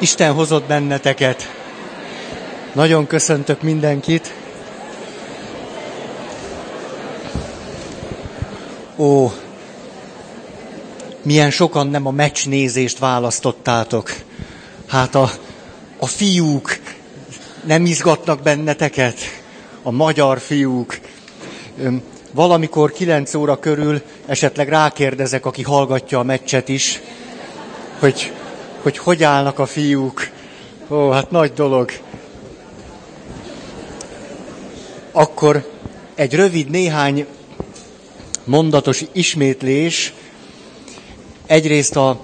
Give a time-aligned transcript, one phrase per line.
[0.00, 1.50] Isten hozott benneteket.
[2.72, 4.34] Nagyon köszöntök mindenkit.
[8.96, 9.32] Ó,
[11.22, 14.12] milyen sokan nem a meccsnézést választottátok.
[14.88, 15.30] Hát a,
[15.98, 16.78] a fiúk
[17.64, 19.18] nem izgatnak benneteket?
[19.82, 20.98] A magyar fiúk.
[22.32, 27.00] Valamikor kilenc óra körül esetleg rákérdezek, aki hallgatja a meccset is,
[27.98, 28.32] hogy
[28.82, 30.30] hogy hogy állnak a fiúk.
[30.88, 31.90] Ó, hát nagy dolog.
[35.12, 35.70] Akkor
[36.14, 37.26] egy rövid néhány
[38.44, 40.12] mondatos ismétlés.
[41.46, 42.20] Egyrészt a,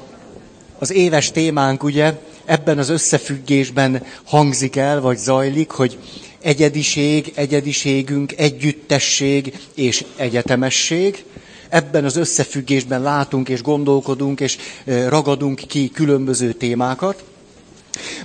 [0.79, 5.99] az éves témánk, ugye, ebben az összefüggésben hangzik el, vagy zajlik, hogy
[6.41, 11.25] egyediség, egyediségünk, együttesség és egyetemesség
[11.69, 14.57] ebben az összefüggésben látunk és gondolkodunk és
[15.09, 17.25] ragadunk ki különböző témákat.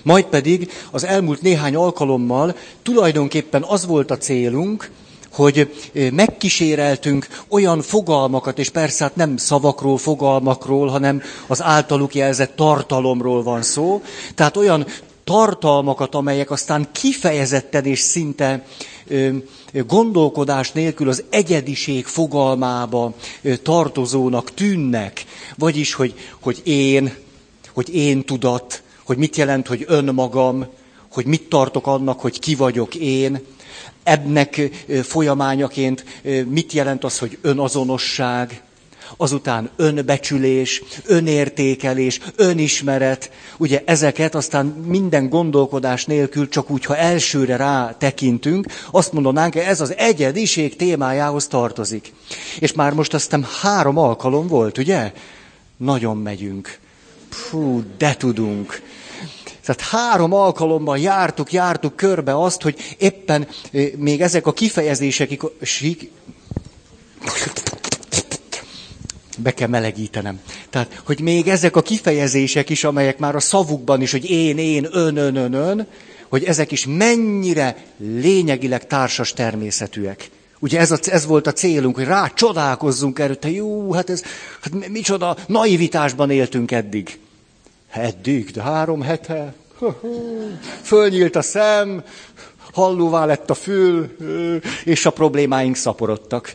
[0.04, 4.92] Majd pedig az elmúlt néhány alkalommal tulajdonképpen az volt a célunk,
[5.32, 5.74] hogy
[6.14, 13.62] megkíséreltünk olyan fogalmakat, és persze hát nem szavakról, fogalmakról, hanem az általuk jelzett tartalomról van
[13.62, 14.02] szó,
[14.36, 14.86] tehát olyan
[15.24, 18.66] tartalmakat, amelyek aztán kifejezetten és szinte
[19.88, 23.14] gondolkodás nélkül az egyediség fogalmába
[23.64, 25.26] tartozónak tűnnek.
[25.58, 27.14] Vagyis, hogy, hogy én,
[27.74, 30.66] hogy én tudat, hogy mit jelent, hogy önmagam,
[31.12, 33.40] hogy mit tartok annak, hogy ki vagyok én,
[34.04, 34.70] ebnek
[35.04, 36.06] folyamányaként
[36.48, 38.62] mit jelent az, hogy önazonosság,
[39.18, 47.96] azután önbecsülés, önértékelés, önismeret, ugye ezeket aztán minden gondolkodás nélkül, csak úgy, ha elsőre rá
[47.98, 52.14] tekintünk, azt mondanánk, ez az egyediség témájához tartozik.
[52.60, 55.14] És már most aztán három alkalom volt, ugye?
[55.78, 56.80] Nagyon megyünk.
[57.30, 58.82] Fú, de tudunk.
[59.66, 65.30] Tehát három alkalommal jártuk, jártuk körbe azt, hogy éppen eh, még ezek a kifejezések,
[69.42, 70.40] be kell melegítenem.
[70.70, 74.88] Tehát, hogy még ezek a kifejezések is, amelyek már a szavukban is, hogy én, én,
[74.92, 75.88] ön, ön, ön, ön,
[76.30, 80.30] hogy ezek is mennyire lényegileg társas természetűek.
[80.60, 84.24] Ugye ez, a, ez volt a célunk, hogy rá csodálkozzunk erre, te jó, hát ez,
[84.62, 87.20] hát micsoda naivitásban éltünk eddig.
[87.90, 89.54] Eddig, de három hete,
[90.82, 92.04] fölnyílt a szem,
[92.74, 94.16] hallóvá lett a fül,
[94.84, 96.54] és a problémáink szaporodtak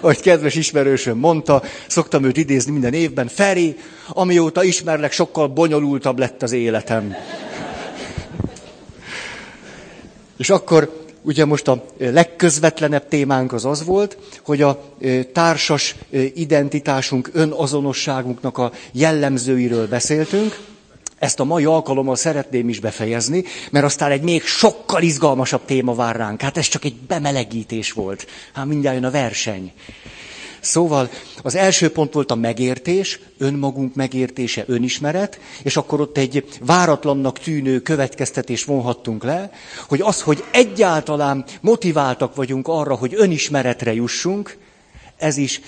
[0.00, 3.76] ahogy kedves ismerősöm mondta, szoktam őt idézni minden évben, Feri,
[4.08, 7.14] amióta ismerlek, sokkal bonyolultabb lett az életem.
[10.36, 14.82] És akkor ugye most a legközvetlenebb témánk az az volt, hogy a
[15.32, 15.94] társas
[16.34, 20.58] identitásunk, önazonosságunknak a jellemzőiről beszéltünk,
[21.18, 26.16] ezt a mai alkalommal szeretném is befejezni, mert aztán egy még sokkal izgalmasabb téma vár
[26.16, 26.40] ránk.
[26.40, 28.26] Hát ez csak egy bemelegítés volt.
[28.52, 29.72] Hát mindjárt jön a verseny.
[30.60, 31.10] Szóval
[31.42, 37.80] az első pont volt a megértés, önmagunk megértése, önismeret, és akkor ott egy váratlannak tűnő
[37.80, 39.50] következtetés vonhattunk le,
[39.88, 44.58] hogy az, hogy egyáltalán motiváltak vagyunk arra, hogy önismeretre jussunk,
[45.16, 45.60] ez is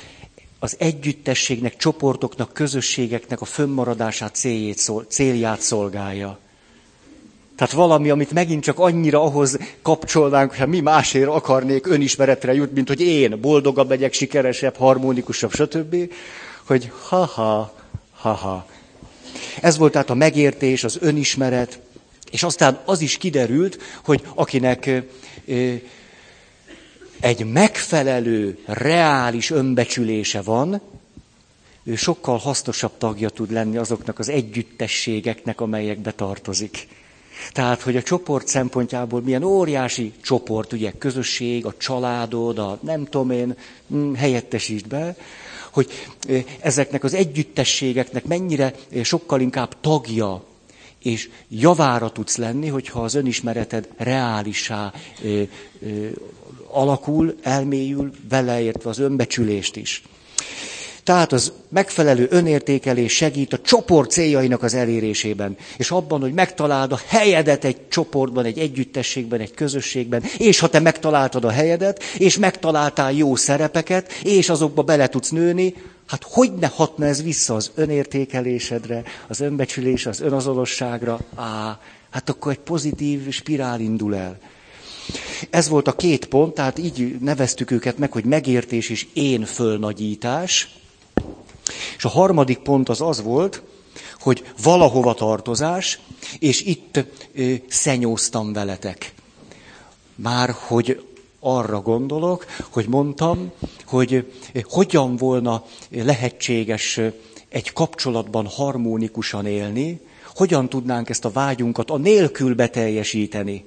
[0.58, 6.38] az együttességnek, csoportoknak, közösségeknek a fönnmaradását céljét, célját szolgálja.
[7.56, 12.88] Tehát valami, amit megint csak annyira ahhoz kapcsolnánk, hogy mi másért akarnék önismeretre jut, mint
[12.88, 16.12] hogy én boldogabb legyek, sikeresebb, harmonikusabb, stb.,
[16.64, 17.74] hogy ha-ha,
[18.16, 18.66] ha-ha.
[19.60, 21.80] Ez volt tehát a megértés, az önismeret,
[22.30, 25.02] és aztán az is kiderült, hogy akinek
[27.20, 30.80] egy megfelelő, reális önbecsülése van,
[31.84, 36.88] ő sokkal hasznosabb tagja tud lenni azoknak az együttességeknek, amelyekbe tartozik.
[37.52, 43.30] Tehát, hogy a csoport szempontjából milyen óriási csoport, ugye közösség, a családod, a nem tudom
[43.30, 43.56] én,
[43.88, 45.16] hm, helyettesítsd be,
[45.70, 45.90] hogy
[46.60, 50.44] ezeknek az együttességeknek mennyire sokkal inkább tagja
[51.02, 54.92] és javára tudsz lenni, hogyha az önismereted reálisá
[56.70, 60.02] alakul, elmélyül, beleértve az önbecsülést is.
[61.08, 67.00] Tehát az megfelelő önértékelés segít a csoport céljainak az elérésében, és abban, hogy megtaláld a
[67.06, 73.12] helyedet egy csoportban, egy együttességben, egy közösségben, és ha te megtaláltad a helyedet, és megtaláltál
[73.12, 75.74] jó szerepeket, és azokba bele tudsz nőni,
[76.06, 81.18] hát hogy ne hatna ez vissza az önértékelésedre, az önbecsülés, az önazonosságra?
[81.34, 81.78] Á,
[82.10, 84.38] hát akkor egy pozitív spirál indul el.
[85.50, 90.68] Ez volt a két pont, tehát így neveztük őket meg, hogy megértés és én fölnagyítás.
[91.96, 93.62] És a harmadik pont az az volt,
[94.20, 96.00] hogy valahova tartozás,
[96.38, 99.12] és itt ö, szenyóztam veletek.
[100.14, 101.02] Már hogy
[101.40, 103.50] arra gondolok, hogy mondtam,
[103.86, 104.32] hogy
[104.62, 107.00] hogyan volna lehetséges
[107.48, 110.00] egy kapcsolatban harmonikusan élni,
[110.34, 113.64] hogyan tudnánk ezt a vágyunkat a nélkül beteljesíteni,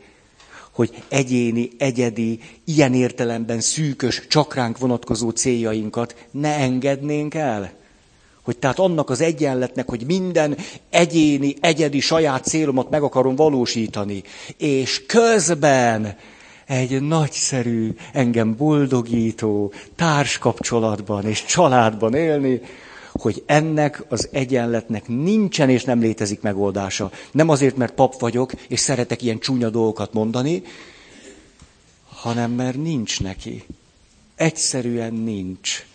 [0.73, 7.71] hogy egyéni, egyedi, ilyen értelemben szűkös, csak ránk vonatkozó céljainkat ne engednénk el.
[8.44, 10.57] Hogy tehát annak az egyenletnek, hogy minden
[10.89, 14.23] egyéni, egyedi saját célomat meg akarom valósítani,
[14.57, 16.15] és közben
[16.65, 22.62] egy nagyszerű, engem boldogító társkapcsolatban és családban élni,
[23.11, 27.11] hogy ennek az egyenletnek nincsen és nem létezik megoldása.
[27.31, 30.63] Nem azért, mert pap vagyok, és szeretek ilyen csúnya dolgokat mondani,
[32.15, 33.63] hanem mert nincs neki.
[34.35, 35.85] Egyszerűen nincs.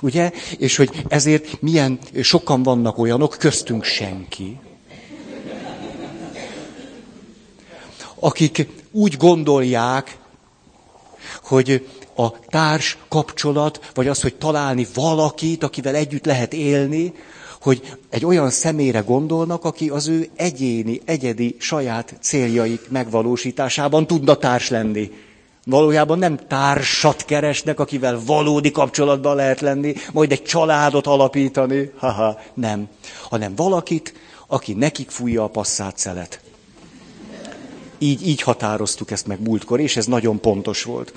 [0.00, 0.32] Ugye?
[0.58, 4.58] És hogy ezért milyen sokan vannak olyanok, köztünk senki,
[8.14, 10.18] akik úgy gondolják,
[11.42, 17.12] hogy a társ kapcsolat, vagy az, hogy találni valakit, akivel együtt lehet élni,
[17.60, 24.68] hogy egy olyan személyre gondolnak, aki az ő egyéni, egyedi, saját céljaik megvalósításában tudna társ
[24.68, 25.10] lenni.
[25.64, 32.88] Valójában nem társat keresnek, akivel valódi kapcsolatban lehet lenni, majd egy családot alapítani, haha, nem.
[33.28, 34.14] Hanem valakit,
[34.46, 36.40] aki nekik fújja a passzát szelet.
[37.98, 41.12] Így, így határoztuk ezt meg múltkor, és ez nagyon pontos volt.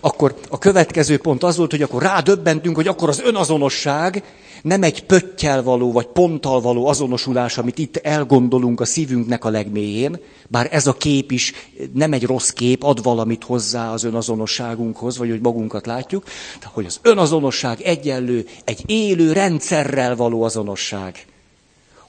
[0.00, 4.22] Akkor a következő pont az volt, hogy akkor rádöbbentünk, hogy akkor az önazonosság
[4.62, 10.20] nem egy pöttyel való, vagy ponttal való azonosulás, amit itt elgondolunk a szívünknek a legmélyén,
[10.48, 11.52] bár ez a kép is
[11.92, 16.24] nem egy rossz kép, ad valamit hozzá az önazonosságunkhoz, vagy hogy magunkat látjuk,
[16.60, 21.26] de hogy az önazonosság egyenlő egy élő rendszerrel való azonosság.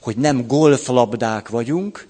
[0.00, 2.06] Hogy nem golflabdák vagyunk,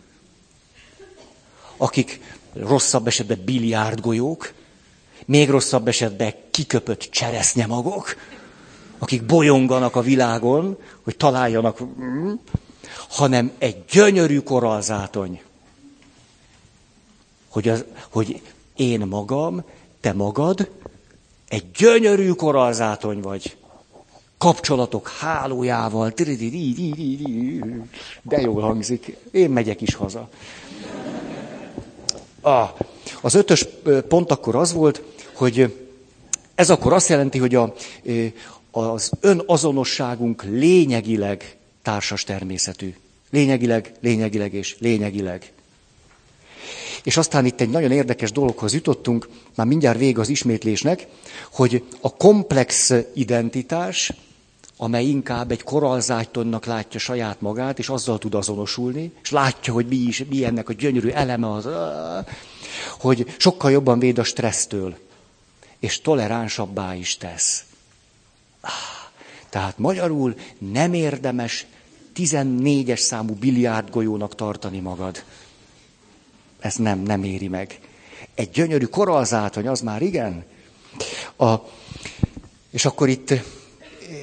[1.77, 2.21] akik
[2.53, 4.53] rosszabb esetben biliárdgolyók,
[5.31, 8.17] még rosszabb esetben kiköpött cseresznyemagok,
[8.99, 11.83] akik bolyonganak a világon, hogy találjanak,
[13.09, 15.43] hanem egy gyönyörű koralzátony.
[17.49, 18.43] Hogy, az, hogy
[18.77, 19.65] én magam,
[20.01, 20.71] te magad,
[21.49, 23.57] egy gyönyörű koralzátony vagy.
[24.39, 26.13] Kapcsolatok hálójával,
[28.23, 30.29] de jól hangzik, én megyek is haza.
[32.41, 32.71] Ah,
[33.21, 33.67] az ötös
[34.09, 35.03] pont akkor az volt,
[35.41, 35.77] hogy
[36.55, 37.75] ez akkor azt jelenti, hogy a,
[38.71, 42.95] az önazonosságunk lényegileg társas természetű.
[43.31, 45.53] Lényegileg, lényegileg és lényegileg.
[47.03, 51.07] És aztán itt egy nagyon érdekes dologhoz jutottunk, már mindjárt vége az ismétlésnek,
[51.53, 54.13] hogy a komplex identitás,
[54.77, 59.97] amely inkább egy koralzájtonnak látja saját magát, és azzal tud azonosulni, és látja, hogy mi
[59.97, 61.69] is, mi ennek a gyönyörű eleme az,
[62.99, 64.97] hogy sokkal jobban véd a stressztől
[65.81, 67.65] és toleránsabbá is tesz.
[69.49, 71.67] Tehát magyarul nem érdemes
[72.17, 75.25] 14-es számú biliárdgolyónak tartani magad.
[76.61, 77.81] Ez nem, nem éri meg.
[78.35, 80.45] Egy gyönyörű koralzátony, az már igen.
[81.37, 81.55] A,
[82.71, 83.35] és akkor itt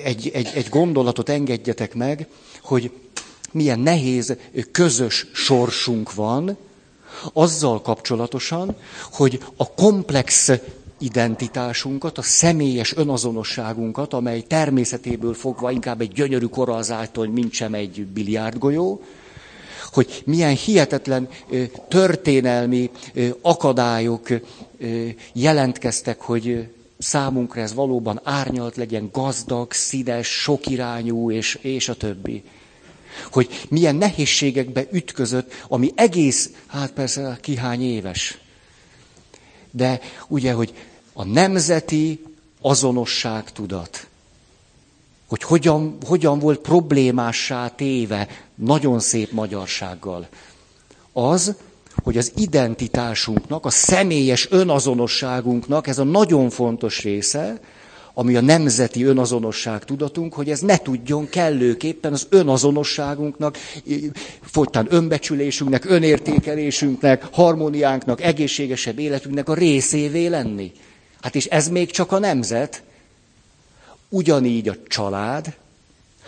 [0.04, 2.28] egy, egy, egy gondolatot engedjetek meg,
[2.62, 2.92] hogy
[3.52, 4.38] milyen nehéz
[4.72, 6.58] közös sorsunk van,
[7.34, 8.76] azzal kapcsolatosan,
[9.12, 10.52] hogy a komplex
[11.00, 19.02] identitásunkat, a személyes önazonosságunkat, amely természetéből fogva inkább egy gyönyörű koralzátony, mint sem egy biliárdgolyó,
[19.92, 21.30] hogy milyen hihetetlen
[21.88, 22.90] történelmi
[23.42, 24.28] akadályok
[25.34, 32.44] jelentkeztek, hogy számunkra ez valóban árnyalt legyen, gazdag, színes, sokirányú, és, és a többi.
[33.32, 38.38] Hogy milyen nehézségekbe ütközött, ami egész, hát persze kihány éves,
[39.78, 40.74] de ugye, hogy
[41.14, 42.24] a nemzeti
[42.62, 44.08] azonosság tudat,
[45.28, 50.28] hogy hogyan, hogyan volt problémássá téve nagyon szép magyarsággal,
[51.14, 51.56] az,
[52.04, 57.60] hogy az identitásunknak, a személyes önazonosságunknak ez a nagyon fontos része,
[58.20, 63.58] ami a nemzeti önazonosság tudatunk, hogy ez ne tudjon kellőképpen az önazonosságunknak,
[64.42, 70.72] folytán önbecsülésünknek, önértékelésünknek, harmóniánknak, egészségesebb életünknek a részévé lenni.
[71.22, 72.84] Hát és ez még csak a nemzet,
[74.10, 75.56] ugyanígy a család,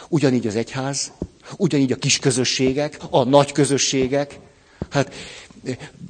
[0.09, 1.11] ugyanígy az egyház,
[1.57, 4.39] ugyanígy a kis közösségek, a nagy közösségek.
[4.89, 5.13] Hát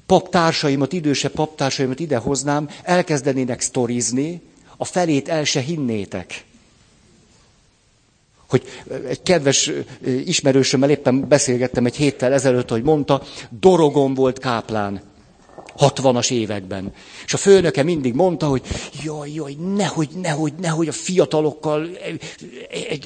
[0.05, 4.41] paptársaimat, idősebb paptársaimat idehoznám, elkezdenének sztorizni,
[4.81, 6.43] a felét el se hinnétek.
[8.50, 8.63] hogy
[9.07, 9.71] egy kedves
[10.25, 15.01] ismerősömmel éppen beszélgettem egy héttel ezelőtt, hogy mondta, dorogon volt káplán.
[15.77, 16.93] 60-as években.
[17.25, 18.62] És a főnöke mindig mondta, hogy
[19.03, 21.89] jaj, jaj, nehogy, nehogy, nehogy a fiatalokkal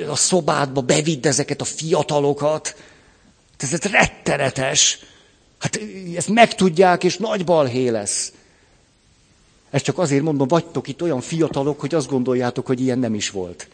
[0.09, 2.75] a szobádba bevidd ezeket a fiatalokat.
[3.57, 4.99] Ez rettenetes.
[5.59, 5.79] Hát
[6.15, 8.31] ezt megtudják, és nagy balhé lesz.
[9.73, 13.29] Ezt csak azért mondom, vagytok itt olyan fiatalok, hogy azt gondoljátok, hogy ilyen nem is
[13.29, 13.67] volt.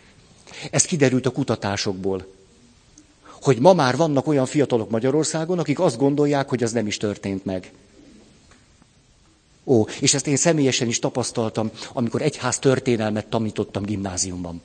[0.72, 2.28] Ez kiderült a kutatásokból.
[3.42, 7.46] Hogy ma már vannak olyan fiatalok Magyarországon, akik azt gondolják, hogy az nem is történt
[7.46, 7.72] meg.
[9.66, 14.62] Ó, és ezt én személyesen is tapasztaltam, amikor egyház történelmet tanítottam gimnáziumban.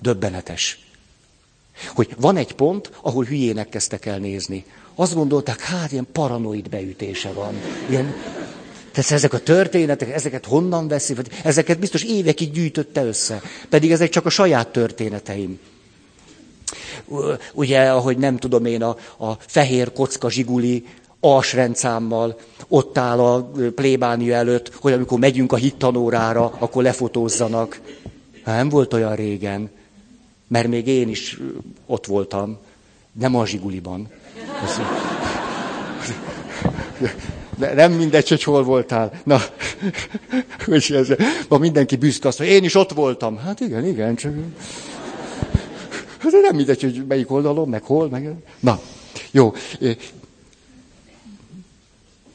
[0.00, 0.86] Döbbenetes.
[1.94, 4.64] Hogy van egy pont, ahol hülyének kezdtek el nézni.
[4.94, 7.54] Azt gondolták, hát ilyen paranoid beütése van.
[7.88, 8.14] Ilyen,
[8.94, 11.14] tehát ezek a történetek, ezeket honnan veszi?
[11.42, 13.42] Ezeket biztos évekig gyűjtötte össze.
[13.68, 15.58] Pedig ezek csak a saját történeteim.
[17.52, 20.86] Ugye, ahogy nem tudom én, a, a fehér kocka zsiguli
[21.20, 27.80] alsrendszámmal ott áll a plébánia előtt, hogy amikor megyünk a hittanórára, akkor lefotózzanak.
[28.44, 29.70] Nem volt olyan régen,
[30.48, 31.38] mert még én is
[31.86, 32.58] ott voltam,
[33.12, 34.08] nem a zsiguliban.
[37.58, 39.20] Nem mindegy, hogy hol voltál.
[39.24, 39.40] Na,
[40.64, 41.08] hogy ez,
[41.48, 43.38] ma mindenki büszke azt, hogy én is ott voltam.
[43.38, 44.34] Hát igen, igen, csak...
[46.18, 48.32] Hát nem mindegy, hogy melyik oldalon, meg hol, meg...
[48.60, 48.80] Na,
[49.30, 49.54] jó.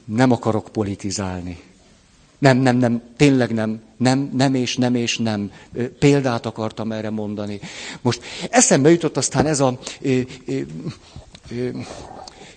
[0.05, 1.57] Nem akarok politizálni.
[2.37, 5.51] Nem, nem, nem, tényleg nem, nem, nem és nem és nem.
[5.99, 7.59] Példát akartam erre mondani.
[8.01, 9.79] Most eszembe jutott aztán ez a,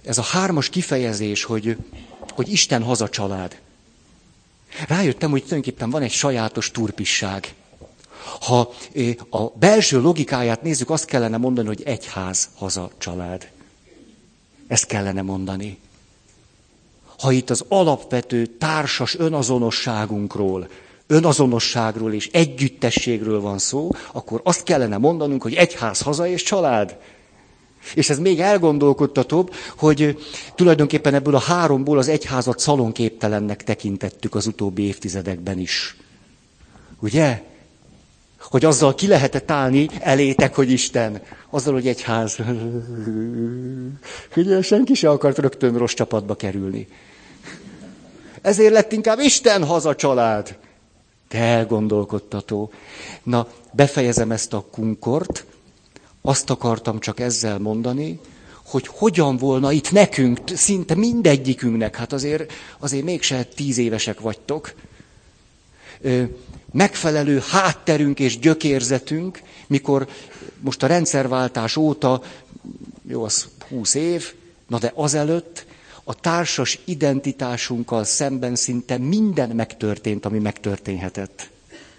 [0.04, 1.76] ez a hármas kifejezés, hogy,
[2.34, 3.60] hogy Isten haza család.
[4.88, 7.54] Rájöttem, hogy tulajdonképpen van egy sajátos turpisság.
[8.40, 8.72] Ha
[9.30, 13.50] a belső logikáját nézzük, azt kellene mondani, hogy egyház haza család.
[14.66, 15.78] Ezt kellene mondani
[17.22, 20.68] ha itt az alapvető társas önazonosságunkról,
[21.06, 26.96] önazonosságról és együttességről van szó, akkor azt kellene mondanunk, hogy egyház, haza és család.
[27.94, 30.18] És ez még elgondolkodtatóbb, hogy
[30.54, 35.96] tulajdonképpen ebből a háromból az egyházat szalonképtelennek tekintettük az utóbbi évtizedekben is.
[37.00, 37.42] Ugye?
[38.40, 41.22] Hogy azzal ki lehetett állni elétek, hogy Isten.
[41.50, 42.38] Azzal, hogy egyház.
[44.36, 46.88] Ugye senki se akart rögtön rossz csapatba kerülni.
[48.42, 50.56] Ezért lett inkább Isten haza család.
[51.28, 52.72] De elgondolkodtató.
[53.22, 55.44] Na, befejezem ezt a kunkort.
[56.22, 58.20] Azt akartam csak ezzel mondani,
[58.66, 64.74] hogy hogyan volna itt nekünk, szinte mindegyikünknek, hát azért, azért mégse tíz évesek vagytok,
[66.72, 70.08] megfelelő hátterünk és gyökérzetünk, mikor
[70.60, 72.22] most a rendszerváltás óta,
[73.08, 74.32] jó, az húsz év,
[74.66, 75.66] na de azelőtt
[76.04, 81.50] a társas identitásunkkal szemben szinte minden megtörtént, ami megtörténhetett.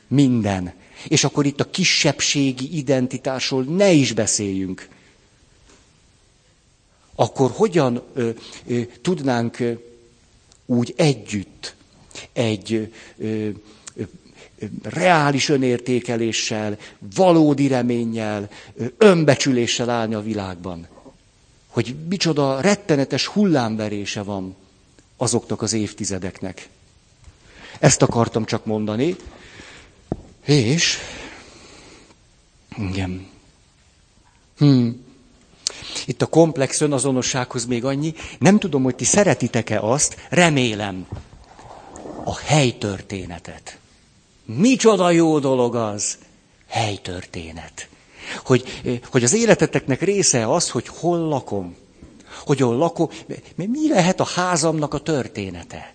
[0.08, 0.74] Minden.
[1.08, 4.88] És akkor itt a kisebbségi identitásról ne is beszéljünk.
[7.16, 8.30] Akkor hogyan ö,
[8.68, 9.72] ö, tudnánk ö,
[10.66, 11.76] úgy együtt
[12.34, 13.50] egy ö, ö,
[14.82, 16.78] reális önértékeléssel,
[17.16, 18.50] valódi reménnyel,
[18.98, 20.88] önbecsüléssel állni a világban?
[21.74, 24.56] hogy micsoda rettenetes hullámverése van
[25.18, 26.70] azoknak az évtizedeknek.
[27.80, 29.16] Ezt akartam csak mondani.
[30.46, 30.98] És...
[32.78, 33.28] Igen.
[34.58, 35.06] Hmm.
[36.06, 38.14] Itt a komplex önazonossághoz még annyi.
[38.40, 41.08] Nem tudom, hogy ti szeretitek-e azt, remélem,
[42.24, 43.78] a helytörténetet.
[44.46, 46.18] Micsoda jó dolog az,
[46.68, 47.88] helytörténet.
[48.46, 48.82] Hogy,
[49.12, 51.76] hogy az életeteknek része az, hogy hol lakom.
[52.46, 53.10] Hogy hol lakom.
[53.56, 55.94] Mi lehet a házamnak a története?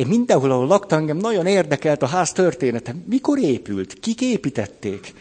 [0.00, 2.94] Én mindenhol, ahol laktam, engem nagyon érdekelt a ház története.
[3.04, 3.94] Mikor épült?
[4.00, 5.14] Kik építették?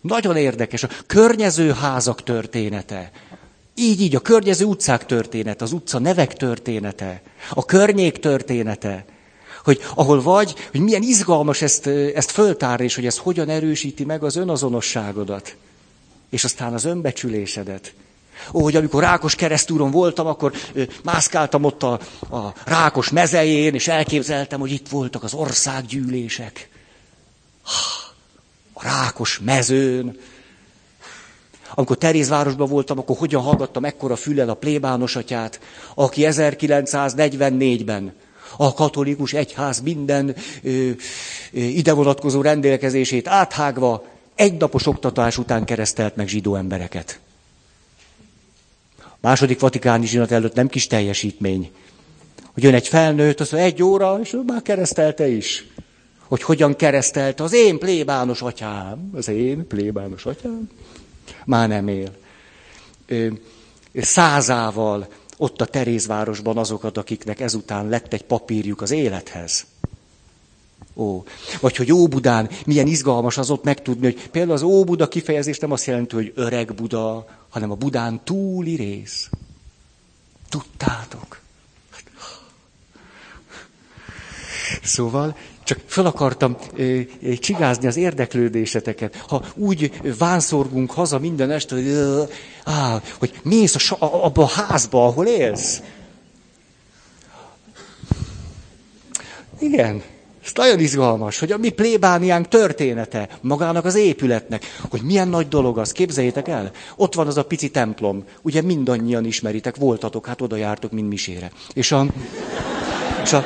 [0.00, 0.82] Nagyon érdekes.
[0.82, 3.10] A környező házak története.
[3.74, 9.04] Így, így, a környező utcák története, az utca nevek története, a környék története.
[9.64, 14.22] Hogy ahol vagy, hogy milyen izgalmas ezt, ezt föltárni, és hogy ez hogyan erősíti meg
[14.22, 15.56] az önazonosságodat.
[16.30, 17.94] És aztán az önbecsülésedet.
[18.52, 20.52] Ó, hogy amikor Rákos keresztúron voltam, akkor
[21.04, 21.92] mászkáltam ott a,
[22.30, 26.68] a Rákos mezején, és elképzeltem, hogy itt voltak az országgyűlések.
[28.72, 30.18] A Rákos mezőn.
[31.74, 35.60] Amikor Terézvárosban voltam, akkor hogyan hallgattam ekkora füllel a plébános atyát,
[35.94, 38.12] aki 1944-ben
[38.56, 40.94] a katolikus egyház minden ö, ö,
[41.52, 47.20] ide vonatkozó rendelkezését áthágva egy napos oktatás után keresztelt meg zsidó embereket.
[49.22, 51.70] Második vatikáni zsinat előtt nem kis teljesítmény.
[52.52, 55.66] Hogy jön egy felnőtt, az egy óra, és már keresztelte is.
[56.28, 59.10] Hogy hogyan keresztelte az én plébános atyám.
[59.14, 60.70] Az én plébános atyám.
[61.44, 62.16] Már nem él.
[63.94, 69.66] Százával ott a Terézvárosban azokat, akiknek ezután lett egy papírjuk az élethez.
[70.96, 71.22] Ó.
[71.60, 75.86] Vagy hogy Óbudán milyen izgalmas az ott megtudni, hogy például az Óbuda kifejezés nem azt
[75.86, 79.28] jelenti, hogy öreg Buda, hanem a Budán túli rész.
[80.48, 81.40] Tudtátok?
[84.82, 89.16] Szóval csak fel akartam e, csigázni az érdeklődéseteket.
[89.16, 91.92] Ha úgy vánszorgunk haza minden este, hogy,
[92.64, 95.80] á, hogy mész a, abba a házba, ahol élsz.
[99.58, 100.02] Igen,
[100.44, 105.78] ez nagyon izgalmas, hogy a mi plébániánk története, magának az épületnek, hogy milyen nagy dolog
[105.78, 106.70] az, képzeljétek el.
[106.96, 111.50] Ott van az a pici templom, ugye mindannyian ismeritek, voltatok, hát oda jártok, mint misére.
[111.72, 112.06] És a,
[113.22, 113.44] és a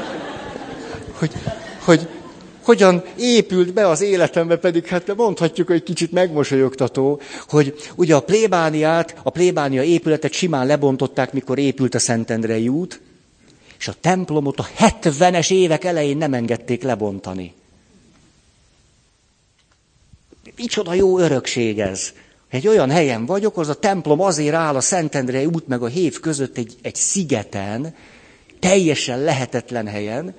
[1.18, 1.32] hogy,
[1.84, 2.08] hogy
[2.62, 9.16] hogyan épült be az életembe, pedig hát mondhatjuk, hogy kicsit megmosolyogtató, hogy ugye a plébániát,
[9.22, 13.00] a plébánia épületet simán lebontották, mikor épült a Szentendrei út,
[13.78, 17.54] és a templomot a 70-es évek elején nem engedték lebontani.
[20.56, 22.12] Micsoda jó örökség ez.
[22.48, 26.20] Egy olyan helyen vagyok, az a templom azért áll a Szentendrei út meg a hév
[26.20, 27.94] között egy, egy szigeten,
[28.58, 30.34] teljesen lehetetlen helyen,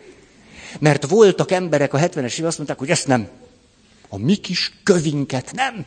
[0.79, 3.27] mert voltak emberek a 70-es évek, azt mondták, hogy ezt nem.
[4.09, 5.85] A mi kis kövinket nem.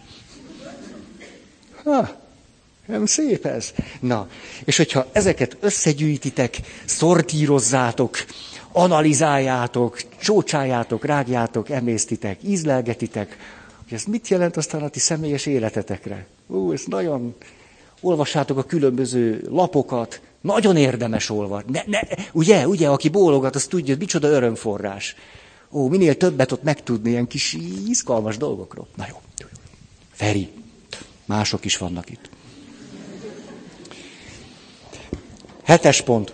[1.85, 2.20] Ha,
[2.91, 3.73] nem szép ez?
[4.01, 4.29] Na,
[4.65, 8.17] és hogyha ezeket összegyűjtitek, szortírozzátok,
[8.73, 13.37] analizáljátok, csócsájátok, rágjátok, emésztitek, ízlelgetitek,
[13.83, 16.27] hogy ez mit jelent aztán a ti személyes életetekre?
[16.47, 17.35] Ú, ez nagyon...
[18.03, 21.71] Olvassátok a különböző lapokat, nagyon érdemes olvasni.
[21.73, 22.01] Ne, ne,
[22.33, 25.17] ugye, ugye, aki bólogat, az tudja, hogy micsoda örömforrás.
[25.71, 27.57] Ó, minél többet ott megtudni ilyen kis
[27.89, 28.87] izgalmas dolgokról.
[28.97, 29.21] Na jó.
[30.13, 30.49] Feri,
[31.25, 32.31] mások is vannak itt.
[35.71, 36.33] Hetes pont.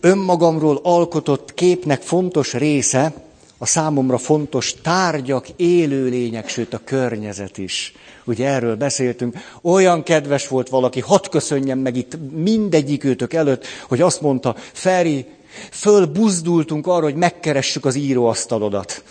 [0.00, 3.12] Önmagamról alkotott képnek fontos része
[3.58, 7.92] a számomra fontos tárgyak, élőlények, sőt a környezet is.
[8.24, 9.36] Ugye erről beszéltünk.
[9.62, 15.26] Olyan kedves volt valaki, hadd köszönjem meg itt mindegyik őtök előtt, hogy azt mondta, Feri,
[15.70, 19.02] fölbuzdultunk arra, hogy megkeressük az íróasztalodat.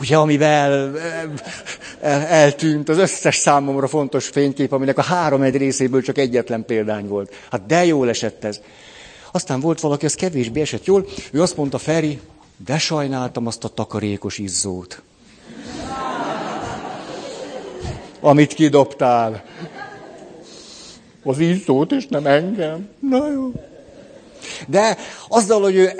[0.00, 1.32] Ugye, amivel el,
[2.00, 7.06] el, eltűnt az összes számomra fontos fénykép, aminek a három egy részéből csak egyetlen példány
[7.06, 7.34] volt.
[7.50, 8.60] Hát de jól esett ez.
[9.32, 12.20] Aztán volt valaki, az kevésbé esett jól, ő azt mondta, Feri,
[12.64, 15.02] de sajnáltam azt a takarékos izzót.
[18.20, 19.44] Amit kidobtál.
[21.22, 22.88] Az izzót, és nem engem.
[23.00, 23.52] Na jó.
[24.66, 25.92] De azzal, hogy ő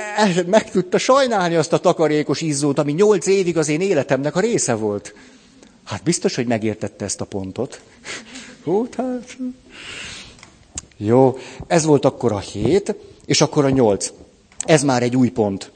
[0.46, 4.74] meg tudta sajnálni azt a takarékos izzót, ami nyolc évig az én életemnek a része
[4.74, 5.14] volt.
[5.84, 7.80] Hát biztos, hogy megértette ezt a pontot.
[8.64, 9.36] Hú, hát...
[10.96, 12.94] Jó, ez volt akkor a hét,
[13.26, 14.12] és akkor a nyolc.
[14.64, 15.70] Ez már egy új pont.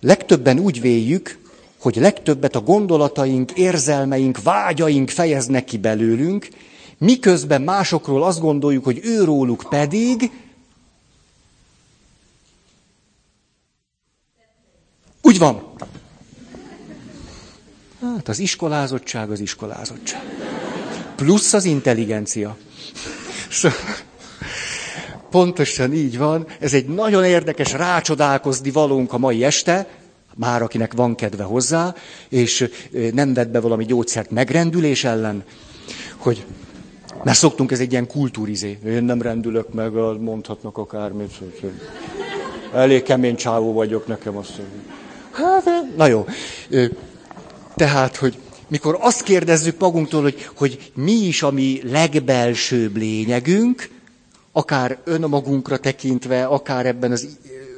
[0.00, 1.38] Legtöbben úgy véljük,
[1.78, 6.48] hogy legtöbbet a gondolataink, érzelmeink, vágyaink fejeznek ki belőlünk,
[6.98, 10.30] miközben másokról azt gondoljuk, hogy őróluk pedig
[15.24, 15.62] úgy van.
[18.00, 20.22] Hát az iskolázottság az iskolázottság.
[21.16, 22.56] Plusz az intelligencia.
[23.50, 23.78] Szóval
[25.30, 26.46] Pontosan így van.
[26.60, 29.86] Ez egy nagyon érdekes rácsodálkozni valónk a mai este,
[30.34, 31.94] már akinek van kedve hozzá,
[32.28, 32.70] és
[33.12, 35.44] nem vett be valami gyógyszert megrendülés ellen,
[36.16, 36.44] hogy
[37.22, 38.78] mert szoktunk, ez egy ilyen kultúrizé.
[38.86, 41.38] Én nem rendülök meg, mondhatnak akármit.
[42.74, 44.60] Elég kemény csávó vagyok nekem azt
[45.34, 46.26] Hát, na jó.
[47.74, 53.88] Tehát, hogy mikor azt kérdezzük magunktól, hogy, hogy mi is a mi legbelsőbb lényegünk,
[54.52, 57.28] akár önmagunkra tekintve, akár ebben az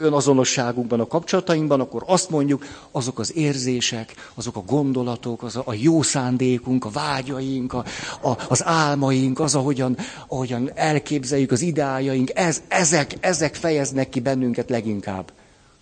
[0.01, 5.75] önazonosságunkban, a kapcsolatainkban, akkor azt mondjuk, azok az érzések, azok a gondolatok, az a, a
[5.75, 7.85] jó szándékunk, a vágyaink, a,
[8.23, 9.97] a, az álmaink, az, ahogyan,
[10.29, 15.33] ahogyan elképzeljük az ideájaink, ez, ezek, ezek fejeznek ki bennünket leginkább.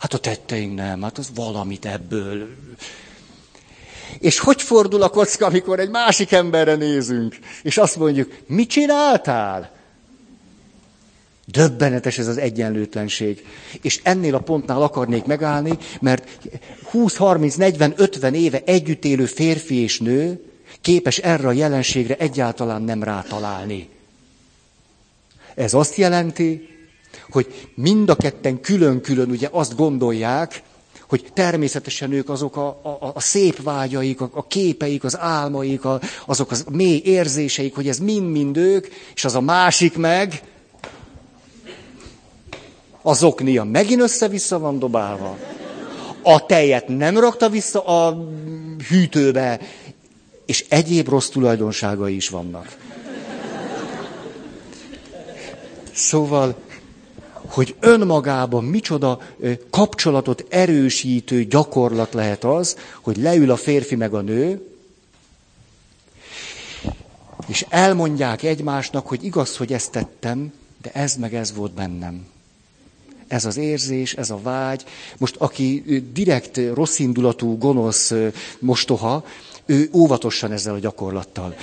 [0.05, 2.49] Hát a tetteink nem, hát az valamit ebből.
[4.19, 9.71] És hogy fordul a kocka, amikor egy másik emberre nézünk, és azt mondjuk, mit csináltál?
[11.45, 13.47] Döbbenetes ez az egyenlőtlenség.
[13.83, 16.49] És ennél a pontnál akarnék megállni, mert
[16.91, 20.45] 20, 30, 40, 50 éve együtt élő férfi és nő
[20.81, 23.89] képes erre a jelenségre egyáltalán nem rátalálni.
[25.55, 26.74] Ez azt jelenti,
[27.35, 30.63] hogy mind a ketten külön-külön ugye azt gondolják,
[31.09, 36.01] hogy természetesen ők azok a, a, a szép vágyaik, a, a képeik, az álmaik, a,
[36.27, 40.43] azok az mély érzéseik, hogy ez mind-mind ők, és az a másik meg,
[43.03, 45.39] az oknia megint össze-vissza van dobálva.
[46.23, 48.29] A tejet nem rakta vissza a
[48.89, 49.61] hűtőbe,
[50.47, 52.77] és egyéb rossz tulajdonságai is vannak.
[55.93, 56.55] Szóval,
[57.55, 59.21] hogy önmagában micsoda
[59.71, 64.69] kapcsolatot erősítő gyakorlat lehet az, hogy leül a férfi meg a nő,
[67.47, 72.27] és elmondják egymásnak, hogy igaz, hogy ezt tettem, de ez meg ez volt bennem.
[73.27, 74.85] Ez az érzés, ez a vágy.
[75.19, 78.13] Most aki direkt rosszindulatú, gonosz
[78.59, 79.25] mostoha,
[79.67, 81.55] ő óvatosan ezzel a gyakorlattal.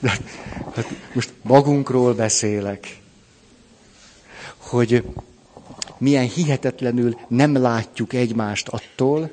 [0.74, 2.98] Hát most magunkról beszélek,
[4.56, 5.04] hogy
[5.98, 9.30] milyen hihetetlenül nem látjuk egymást attól,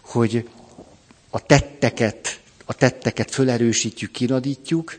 [0.00, 0.48] hogy
[1.30, 4.98] a tetteket, a tetteket fölerősítjük, kinadítjuk,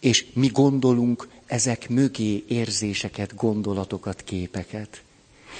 [0.00, 5.02] és mi gondolunk ezek mögé érzéseket, gondolatokat, képeket.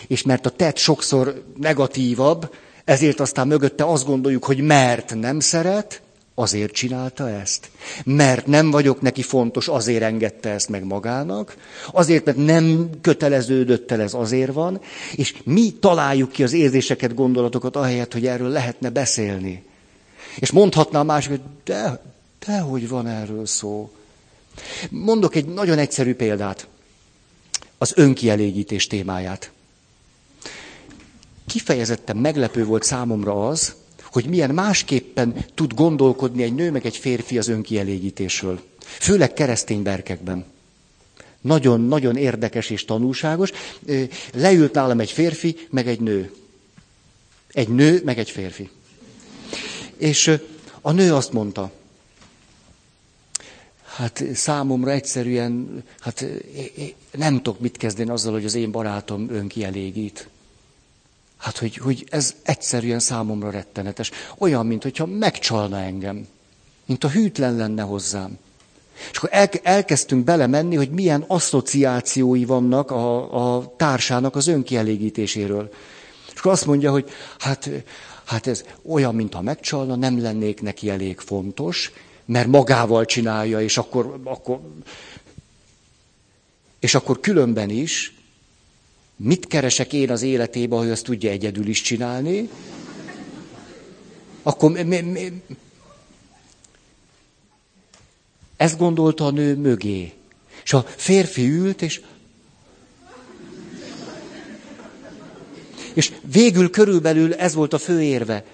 [0.06, 2.54] És mert a tett sokszor negatívabb,
[2.84, 6.02] ezért aztán mögötte azt gondoljuk, hogy mert nem szeret,
[6.38, 7.70] azért csinálta ezt.
[8.04, 11.56] Mert nem vagyok neki fontos, azért engedte ezt meg magának.
[11.92, 14.80] Azért, mert nem köteleződött el, ez azért van.
[15.14, 19.64] És mi találjuk ki az érzéseket, gondolatokat, ahelyett, hogy erről lehetne beszélni.
[20.38, 22.02] És mondhatná a másik, hogy de,
[22.46, 23.90] de hogy van erről szó.
[24.90, 26.66] Mondok egy nagyon egyszerű példát.
[27.78, 29.50] Az önkielégítés témáját.
[31.46, 33.74] Kifejezetten meglepő volt számomra az,
[34.16, 38.60] hogy milyen másképpen tud gondolkodni egy nő meg egy férfi az önkielégítésről.
[38.80, 40.44] Főleg keresztény berkekben.
[41.40, 43.50] Nagyon-nagyon érdekes és tanulságos.
[44.32, 46.32] Leült nálam egy férfi, meg egy nő.
[47.52, 48.70] Egy nő, meg egy férfi.
[49.96, 50.38] És
[50.80, 51.72] a nő azt mondta,
[53.82, 56.26] hát számomra egyszerűen, hát
[57.10, 60.28] nem tudok mit kezdeni azzal, hogy az én barátom önkielégít.
[61.46, 64.10] Hát, hogy, hogy ez egyszerűen számomra rettenetes.
[64.38, 66.26] Olyan, mintha megcsalna engem.
[66.86, 68.38] Mint a hűtlen lenne hozzám.
[69.10, 75.72] És akkor el, elkezdtünk belemenni, hogy milyen asszociációi vannak a, a társának az önkielégítéséről.
[76.32, 77.70] És akkor azt mondja, hogy hát,
[78.24, 81.92] hát ez olyan, mintha megcsalna, nem lennék neki elég fontos,
[82.24, 84.60] mert magával csinálja, és akkor, akkor,
[86.78, 88.15] és akkor különben is
[89.16, 92.48] Mit keresek én az életében, hogy azt tudja egyedül is csinálni?
[94.42, 95.42] Akkor mi, mi,
[98.56, 100.12] ezt gondolta a nő mögé.
[100.64, 102.00] És a férfi ült, és
[105.96, 108.44] És végül körülbelül ez volt a fő érve.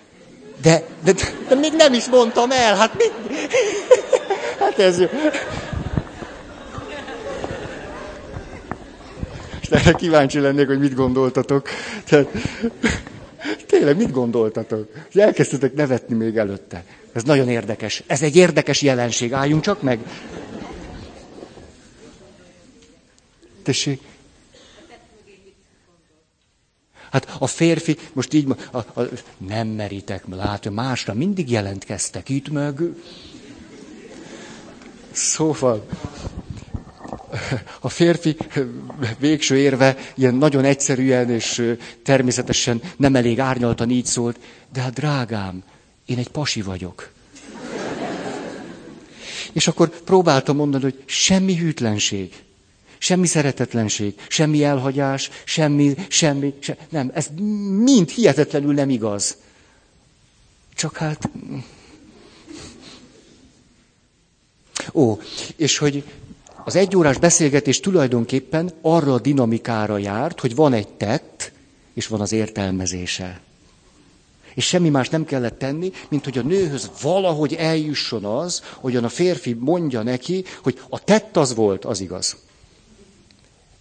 [0.63, 1.15] De, de,
[1.49, 3.13] de még nem is mondtam el, hát mit?
[4.59, 5.07] Hát ez jó.
[9.73, 11.69] Erre kíváncsi lennék, hogy mit gondoltatok.
[12.05, 12.29] Tehát,
[13.67, 14.89] tényleg, mit gondoltatok?
[15.15, 16.85] Elkezdtetek nevetni még előtte.
[17.13, 18.03] Ez nagyon érdekes.
[18.07, 19.33] Ez egy érdekes jelenség.
[19.33, 19.99] Álljunk csak meg.
[23.63, 24.01] Tessék.
[27.11, 32.81] Hát a férfi, most így, a, a, nem meritek, látom, másra mindig jelentkeztek itt meg.
[35.11, 35.87] Szóval,
[37.81, 38.37] a férfi
[39.19, 44.39] végső érve ilyen nagyon egyszerűen és természetesen nem elég árnyaltan így szólt,
[44.73, 45.63] de hát drágám,
[46.07, 47.11] én egy pasi vagyok.
[49.53, 52.33] És akkor próbáltam mondani, hogy semmi hűtlenség,
[52.99, 57.29] semmi szeretetlenség, semmi elhagyás, semmi, semmi, se, nem, ez
[57.83, 59.37] mind hihetetlenül nem igaz.
[60.75, 61.31] Csak hát...
[64.93, 65.19] Ó,
[65.57, 66.05] és hogy
[66.65, 71.53] az egyórás beszélgetés tulajdonképpen arra a dinamikára járt, hogy van egy tett,
[71.95, 73.41] és van az értelmezése.
[74.55, 79.09] És semmi más nem kellett tenni, mint hogy a nőhöz valahogy eljusson az, hogyan a
[79.09, 82.37] férfi mondja neki, hogy a tett az volt, az igaz.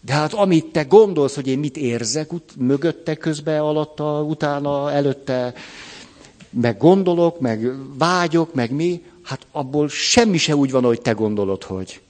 [0.06, 5.54] De hát amit te gondolsz, hogy én mit érzek ut- mögötte, közben, alatta, utána, előtte,
[6.50, 11.64] meg gondolok, meg vágyok, meg mi, hát abból semmi se úgy van, hogy te gondolod,
[11.64, 12.02] hogy.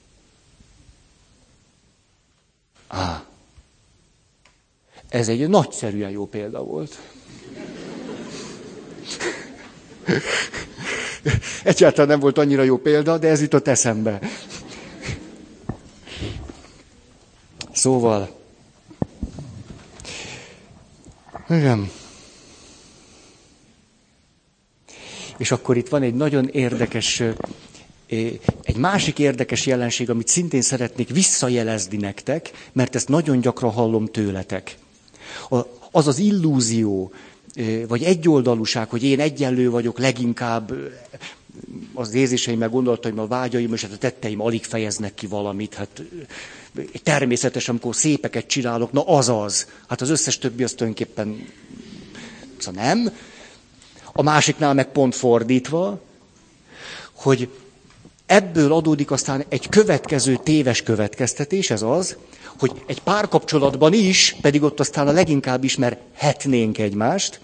[2.91, 3.25] Á,
[5.09, 6.99] ez egy nagyszerűen jó példa volt.
[11.63, 14.19] Egyáltalán nem volt annyira jó példa, de ez jutott eszembe.
[17.73, 18.39] Szóval,
[21.49, 21.91] igen.
[25.37, 27.23] És akkor itt van egy nagyon érdekes,
[28.63, 34.77] egy másik érdekes jelenség, amit szintén szeretnék visszajelezni nektek, mert ezt nagyon gyakran hallom tőletek.
[35.91, 37.11] Az az illúzió,
[37.87, 40.73] vagy egyoldalúság, hogy én egyenlő vagyok leginkább
[41.93, 45.73] az érzéseim, gondolataim, a vágyaim, és hát a tetteim alig fejeznek ki valamit.
[45.73, 46.03] Hát
[47.03, 49.67] természetes, amikor szépeket csinálok, na az az.
[49.87, 51.47] Hát az összes többi az tulajdonképpen
[52.57, 53.11] szóval nem.
[54.13, 56.01] A másiknál meg pont fordítva,
[57.13, 57.49] hogy
[58.31, 62.15] ebből adódik aztán egy következő téves következtetés, ez az,
[62.59, 67.39] hogy egy párkapcsolatban is, pedig ott aztán a leginkább ismerhetnénk egymást,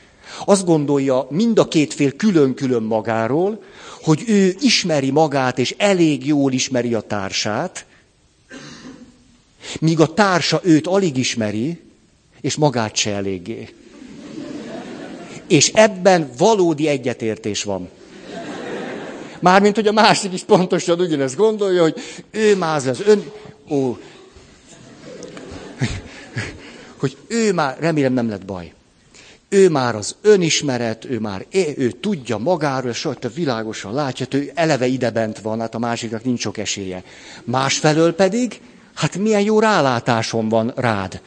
[0.46, 3.64] azt gondolja mind a két fél külön-külön magáról,
[4.02, 7.86] hogy ő ismeri magát, és elég jól ismeri a társát,
[9.80, 11.80] míg a társa őt alig ismeri,
[12.42, 13.70] és magát se eléggé.
[15.48, 17.90] És ebben valódi egyetértés van.
[19.40, 21.96] Mármint, hogy a másik is pontosan ugyanezt gondolja, hogy
[22.32, 23.32] ő máz lesz, ön...
[23.70, 23.98] Ó,
[26.98, 28.74] hogy ő már, remélem nem lett baj.
[29.50, 31.46] Ő már az önismeret, ő már
[31.76, 36.24] ő tudja magáról, sajta világosan látja, hogy ő eleve ide bent van, hát a másiknak
[36.24, 37.04] nincs sok esélye.
[37.44, 38.62] Másfelől pedig,
[38.94, 41.22] hát milyen jó rálátásom van rád.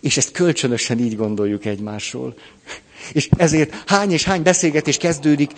[0.00, 2.34] És ezt kölcsönösen így gondoljuk egymásról.
[3.12, 5.50] És ezért hány és hány beszélgetés kezdődik,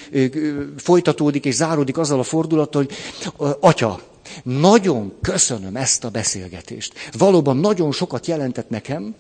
[0.77, 2.97] folytatódik és záródik azzal a fordulattal, hogy
[3.61, 4.01] atya,
[4.43, 6.93] nagyon köszönöm ezt a beszélgetést.
[7.13, 9.15] Valóban nagyon sokat jelentett nekem.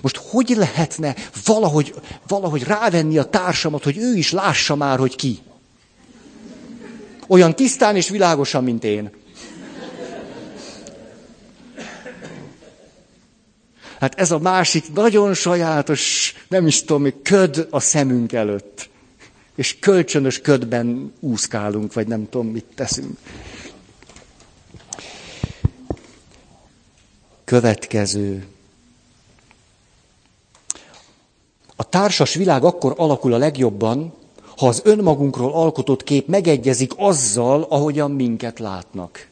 [0.00, 1.14] Most hogy lehetne
[1.44, 1.94] valahogy,
[2.26, 5.38] valahogy rávenni a társamat, hogy ő is lássa már, hogy ki?
[7.28, 9.10] Olyan tisztán és világosan, mint én.
[14.00, 18.88] Hát ez a másik nagyon sajátos, nem is tudom, köd a szemünk előtt.
[19.54, 23.18] És kölcsönös ködben úszkálunk, vagy nem tudom, mit teszünk.
[27.44, 28.46] Következő.
[31.76, 34.14] A társas világ akkor alakul a legjobban,
[34.56, 39.28] ha az önmagunkról alkotott kép megegyezik azzal, ahogyan minket látnak.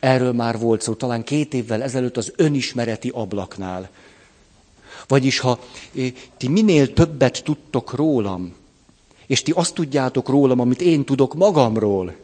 [0.00, 3.88] Erről már volt szó, talán két évvel ezelőtt az önismereti ablaknál.
[5.08, 5.58] Vagyis ha
[5.96, 8.54] eh, ti minél többet tudtok rólam,
[9.26, 12.14] és ti azt tudjátok rólam, amit én tudok magamról,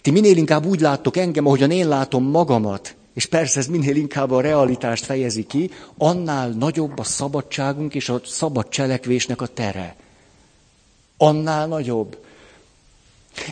[0.00, 4.30] ti minél inkább úgy láttok engem, ahogyan én látom magamat, és persze ez minél inkább
[4.30, 9.96] a realitást fejezi ki, annál nagyobb a szabadságunk és a szabad cselekvésnek a tere.
[11.16, 12.18] Annál nagyobb.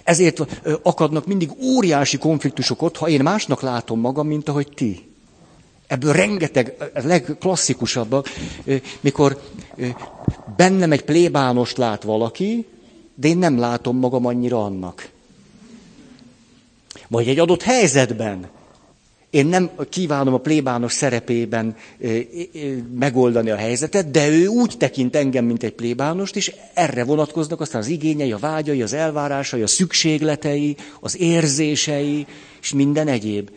[0.05, 0.47] Ezért
[0.83, 5.13] akadnak mindig óriási konfliktusok ott, ha én másnak látom magam, mint ahogy ti.
[5.87, 8.27] Ebből rengeteg, a legklasszikusabb,
[9.01, 9.41] mikor
[10.57, 12.67] bennem egy plébánost lát valaki,
[13.15, 15.09] de én nem látom magam annyira annak.
[17.09, 18.49] Vagy egy adott helyzetben
[19.35, 21.77] én nem kívánom a plébános szerepében
[22.95, 27.81] megoldani a helyzetet, de ő úgy tekint engem, mint egy plébánost, és erre vonatkoznak aztán
[27.81, 32.27] az igényei, a vágyai, az elvárásai, a szükségletei, az érzései,
[32.61, 33.51] és minden egyéb.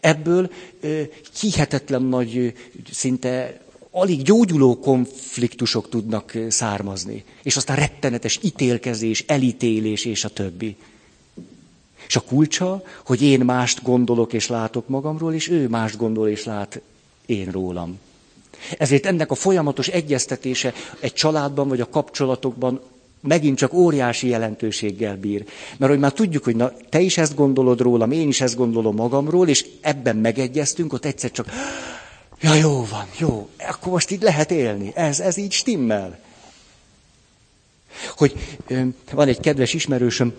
[0.00, 0.50] Ebből
[1.40, 2.52] hihetetlen nagy,
[2.92, 3.60] szinte
[3.90, 7.24] alig gyógyuló konfliktusok tudnak származni.
[7.42, 10.76] És aztán rettenetes ítélkezés, elítélés és a többi.
[12.08, 16.44] És a kulcsa, hogy én mást gondolok és látok magamról, és ő mást gondol és
[16.44, 16.80] lát
[17.26, 17.98] én rólam.
[18.78, 22.80] Ezért ennek a folyamatos egyeztetése egy családban vagy a kapcsolatokban
[23.20, 25.44] megint csak óriási jelentőséggel bír.
[25.76, 28.94] Mert hogy már tudjuk, hogy na, te is ezt gondolod rólam, én is ezt gondolom
[28.94, 31.46] magamról, és ebben megegyeztünk, ott egyszer csak,
[32.40, 36.18] ja jó van, jó, akkor most így lehet élni, ez, ez így stimmel.
[38.16, 38.58] Hogy
[39.12, 40.32] van egy kedves ismerősöm,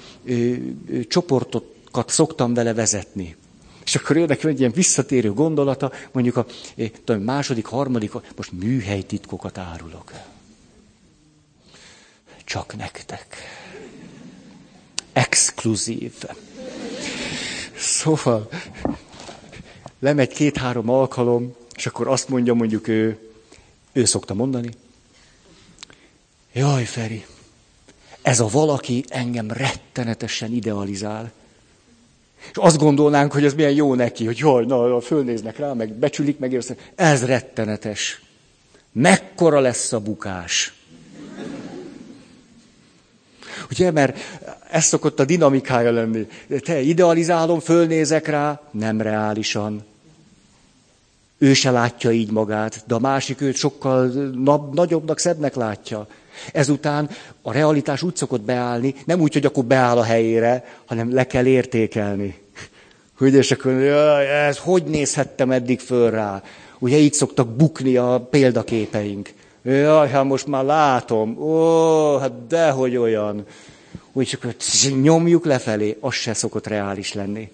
[1.08, 3.36] csoportokat szoktam vele vezetni.
[3.86, 6.46] És akkor jönnek egy ilyen visszatérő gondolata, mondjuk a
[7.04, 10.12] tudom, második, harmadik, most műhelytitkokat árulok.
[12.44, 13.38] Csak nektek.
[15.14, 16.14] Exkluzív.
[17.76, 18.50] Szóval
[20.00, 23.20] lemegy két-három alkalom, és akkor azt mondja mondjuk ő,
[23.92, 24.70] ő szokta mondani,
[26.54, 27.26] jaj Feri,
[28.22, 31.32] ez a valaki engem rettenetesen idealizál.
[32.52, 36.40] És azt gondolnánk, hogy ez milyen jó neki, hogy jaj, na, fölnéznek rá, meg becsülik,
[36.40, 36.92] meg érzik.
[36.96, 38.22] Ez rettenetes.
[38.92, 40.74] Mekkora lesz a bukás.
[43.72, 44.18] Ugye, mert
[44.70, 46.28] ez szokott a dinamikája lenni.
[46.60, 49.86] Te idealizálom, fölnézek rá, nem reálisan.
[51.42, 54.06] Ő se látja így magát, de a másik őt sokkal
[54.44, 56.08] nab, nagyobbnak, szebbnek látja.
[56.54, 57.10] Ezután
[57.42, 61.46] a realitás úgy szokott beállni, nem úgy, hogy akkor beáll a helyére, hanem le kell
[61.46, 62.38] értékelni.
[63.18, 66.44] Hogy és akkor, jaj, ez hogy nézhettem eddig föl rá?
[66.80, 69.34] Ugye így szoktak bukni a példaképeink.
[69.64, 71.38] Jaj, hát most már látom.
[71.38, 73.46] Ó, hát dehogy olyan.
[74.14, 74.56] Úgy csak
[75.02, 77.52] nyomjuk lefelé, az se szokott reális lenni.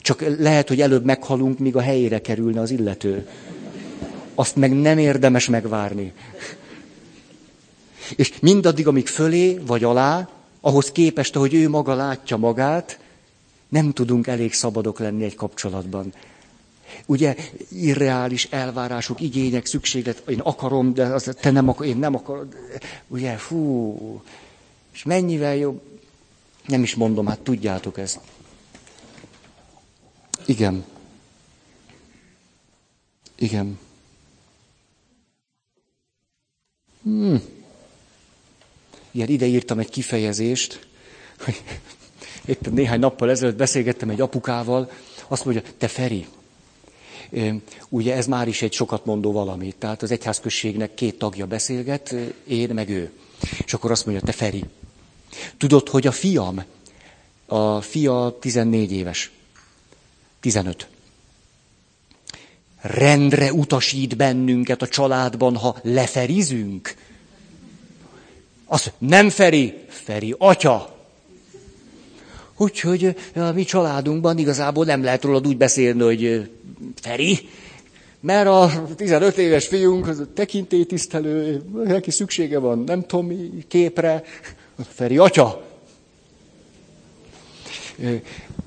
[0.00, 3.28] Csak lehet, hogy előbb meghalunk, míg a helyére kerülne az illető.
[4.34, 6.12] Azt meg nem érdemes megvárni.
[8.16, 10.28] És mindaddig, amíg fölé vagy alá,
[10.60, 12.98] ahhoz képest, ahogy ő maga látja magát,
[13.68, 16.12] nem tudunk elég szabadok lenni egy kapcsolatban.
[17.06, 17.36] Ugye
[17.68, 22.56] irreális elvárások, igények, szükséglet, én akarom, de az, te nem akar, én nem akarod.
[23.08, 24.22] Ugye, fú,
[24.92, 25.80] és mennyivel jobb,
[26.66, 28.20] nem is mondom, hát tudjátok ezt.
[30.50, 30.84] Igen.
[33.38, 33.78] Igen.
[37.02, 37.42] Hmm.
[39.10, 40.86] Igen, ide írtam egy kifejezést,
[41.38, 41.62] hogy
[42.52, 44.90] éppen néhány nappal ezelőtt beszélgettem egy apukával,
[45.28, 46.26] azt mondja, te Feri,
[47.88, 49.74] ugye ez már is egy sokat mondó valami.
[49.78, 52.14] Tehát az egyházközségnek két tagja beszélget,
[52.46, 53.12] én meg ő.
[53.64, 54.64] És akkor azt mondja, te Feri,
[55.56, 56.64] tudod, hogy a fiam,
[57.46, 59.30] a fia 14 éves,
[60.40, 60.88] 15.
[62.80, 66.94] Rendre utasít bennünket a családban, ha leferizünk.
[68.66, 70.98] Az nem Feri, Feri atya.
[72.56, 76.50] Úgyhogy a mi családunkban igazából nem lehet rólad úgy beszélni, hogy
[77.00, 77.48] Feri,
[78.20, 83.32] mert a 15 éves fiunk az tekintélytisztelő, neki szüksége van, nem tudom,
[83.68, 84.24] képre,
[84.88, 85.68] Feri atya.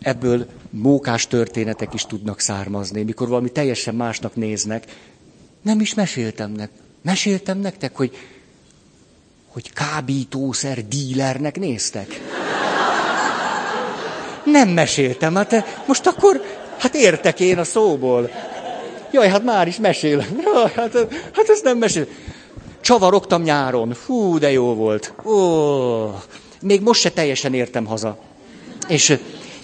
[0.04, 4.84] Ebből mókás történetek is tudnak származni, mikor valami teljesen másnak néznek.
[5.62, 6.82] Nem is meséltem nektek.
[7.02, 8.18] Meséltem nektek, hogy,
[9.48, 12.22] hogy kábítószer dílernek néztek.
[14.46, 16.42] Nem meséltem, hát most akkor,
[16.78, 18.30] hát értek én a szóból.
[19.12, 20.40] Jaj, hát már is mesélem.
[20.44, 20.94] Jaj, hát,
[21.34, 22.08] hát ezt nem mesél.
[22.82, 23.94] Csavarogtam nyáron.
[23.94, 25.14] Fú, de jó volt.
[25.26, 26.20] Ó,
[26.62, 28.18] még most se teljesen értem haza.
[28.88, 29.18] És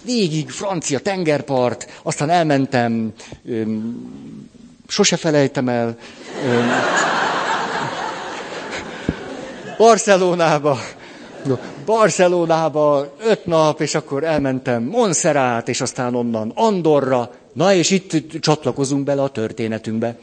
[0.09, 3.13] végig francia tengerpart, aztán elmentem,
[3.45, 4.11] öm,
[4.87, 5.97] sose felejtem el,
[6.45, 6.69] öm,
[9.77, 10.77] Barcelonába,
[11.85, 17.31] Barcelonába öt nap, és akkor elmentem Monserrat, és aztán onnan Andorra.
[17.53, 20.17] Na, és itt csatlakozunk bele a történetünkbe.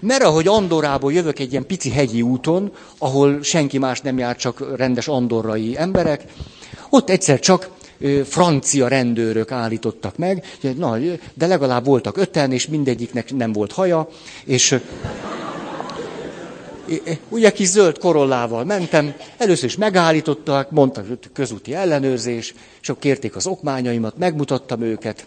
[0.00, 4.76] Mert ahogy Andorrából jövök egy ilyen pici hegyi úton, ahol senki más nem jár, csak
[4.76, 6.24] rendes andorrai emberek,
[6.90, 7.68] ott egyszer csak
[8.24, 10.44] francia rendőrök állítottak meg,
[11.34, 14.08] de legalább voltak öten, és mindegyiknek nem volt haja,
[14.44, 14.78] és
[17.28, 23.36] ugye kis zöld korollával mentem, először is megállítottak, mondtak, hogy közúti ellenőrzés, és akkor kérték
[23.36, 25.26] az okmányaimat, megmutattam őket.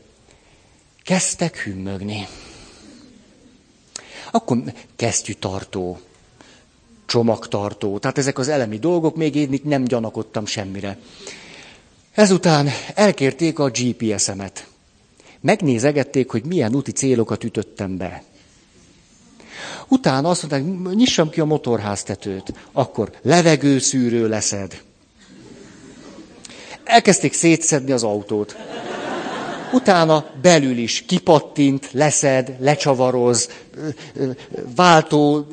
[1.04, 2.28] Kezdtek hümmögni.
[4.32, 4.58] Akkor
[4.96, 6.00] kesztyűtartó,
[7.06, 10.98] csomagtartó, tehát ezek az elemi dolgok, még én nem gyanakodtam semmire.
[12.20, 14.68] Ezután elkérték a GPS-emet.
[15.42, 18.24] Megnézegették, hogy milyen úti célokat ütöttem be.
[19.88, 22.54] Utána azt mondták, nyissam ki a motorháztetőt.
[22.72, 24.82] Akkor levegőszűrő leszed.
[26.84, 28.56] Elkezdték szétszedni az autót.
[29.74, 33.50] Utána belül is kipattint, leszed, lecsavaroz,
[34.76, 35.48] váltó,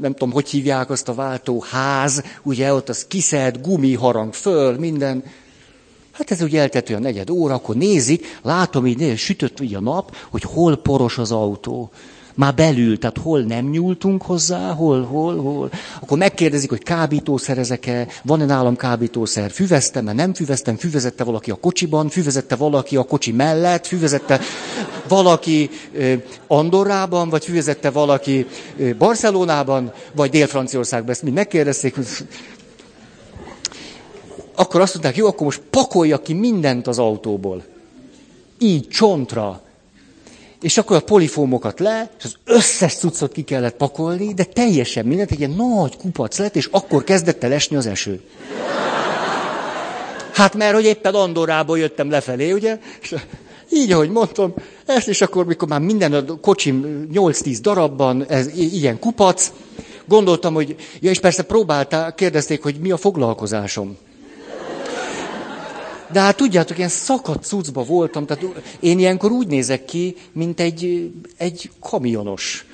[0.00, 4.78] nem tudom, hogy hívják azt a váltó ház, ugye ott az kiszed, gumi harang föl,
[4.78, 5.24] minden.
[6.20, 10.16] Hát ez ugye eltető a negyed óra, akkor nézik, látom így, sütött így a nap,
[10.30, 11.90] hogy hol poros az autó.
[12.34, 15.70] Már belül, tehát hol nem nyúltunk hozzá, hol, hol, hol.
[16.00, 21.54] Akkor megkérdezik, hogy kábítószer ezek-e, van-e nálam kábítószer, füveztem, mert nem füveztem, füvezette valaki a
[21.54, 24.40] kocsiban, füvezette valaki a kocsi mellett, füvezette
[25.08, 25.70] valaki
[26.46, 28.46] Andorrában, vagy füvezette valaki
[28.98, 31.96] Barcelonában, vagy Dél-Franciaországban, ezt mind megkérdezték.
[34.54, 37.64] Akkor azt mondták, jó, akkor most pakolja ki mindent az autóból.
[38.58, 39.60] Így, csontra
[40.60, 45.30] és akkor a polifómokat le, és az összes cuccot ki kellett pakolni, de teljesen mindent,
[45.30, 48.20] egy ilyen nagy kupac lett, és akkor kezdett el esni az eső.
[50.32, 52.78] Hát mert, hogy éppen Andorrából jöttem lefelé, ugye?
[53.00, 53.14] És
[53.72, 54.54] így, ahogy mondtam,
[54.86, 59.52] ezt, és akkor, mikor már minden a kocsim 8-10 darabban, ez ilyen kupac,
[60.06, 63.96] gondoltam, hogy, ja, és persze próbálták, kérdezték, hogy mi a foglalkozásom.
[66.12, 68.44] De hát tudjátok, ilyen szakadt cuccba voltam, tehát
[68.80, 72.66] én ilyenkor úgy nézek ki, mint egy, egy kamionos.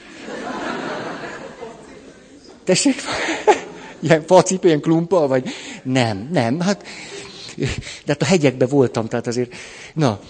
[2.65, 2.95] Tessék?
[4.01, 5.49] Ilyen facipő, ilyen klumpa, vagy
[5.83, 6.85] nem, nem, hát,
[7.57, 7.67] de
[8.07, 9.55] hát a hegyekben voltam, tehát azért,
[9.95, 10.21] na,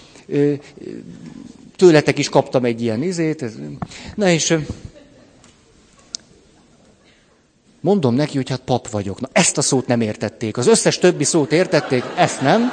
[1.76, 3.44] tőletek is kaptam egy ilyen izét,
[4.14, 4.54] na és
[7.87, 9.20] mondom neki, hogy hát pap vagyok.
[9.20, 10.57] Na, ezt a szót nem értették.
[10.57, 12.72] Az összes többi szót értették, ezt nem.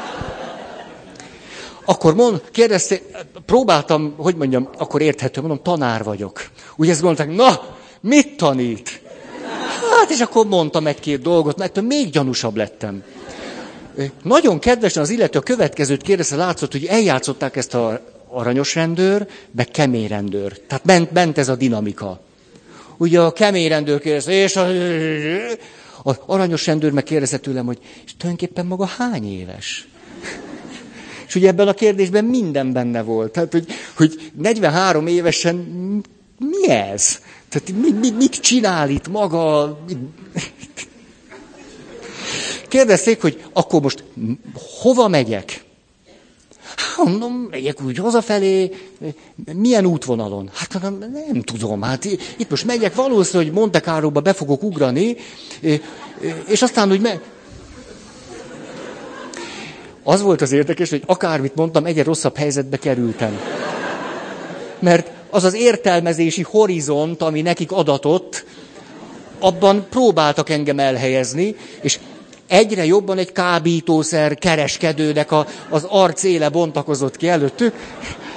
[1.86, 3.02] Akkor mond, kérdezték,
[3.46, 6.50] próbáltam, hogy mondjam, akkor érthető, mondom, tanár vagyok.
[6.76, 7.62] Úgy ezt gondolták, na,
[8.02, 9.02] mit tanít?
[9.98, 13.04] Hát, és akkor mondtam egy-két dolgot, mert még gyanúsabb lettem.
[14.24, 19.68] Nagyon kedvesen az illető a következőt kérdezte, látszott, hogy eljátszották ezt a aranyos rendőr, meg
[19.68, 20.60] kemény rendőr.
[20.68, 22.20] Tehát ment, ment ez a dinamika.
[22.98, 24.66] Ugye a kemény rendőr kérdezte, és a,
[26.04, 29.88] az aranyos rendőr meg kérdezte tőlem, hogy és tulajdonképpen maga hány éves?
[31.28, 33.32] És ugye ebben a kérdésben minden benne volt.
[33.32, 33.66] Tehát, hogy,
[33.96, 35.56] hogy 43 évesen
[36.38, 37.20] mi ez?
[37.50, 39.80] Tehát mi, mi, mit csinál itt maga?
[42.68, 44.04] Kérdezték, hogy akkor most
[44.82, 45.64] hova megyek?
[46.98, 48.72] Mondom, megyek úgy hazafelé,
[49.54, 50.50] milyen útvonalon?
[50.54, 50.98] Hát nem,
[51.32, 52.06] nem tudom, hát
[52.38, 55.16] itt most megyek, valószínűleg, hogy Monte Carlo-ba be fogok ugrani,
[56.48, 57.22] és aztán úgy meg...
[60.04, 63.40] Az volt az érdekes, hogy akármit mondtam, egyre rosszabb helyzetbe kerültem.
[64.80, 68.46] Mert az az értelmezési horizont, ami nekik adatott,
[69.40, 72.00] abban próbáltak engem elhelyezni, és
[72.48, 77.74] egyre jobban egy kábítószer kereskedőnek a, az arcéle bontakozott ki előttük,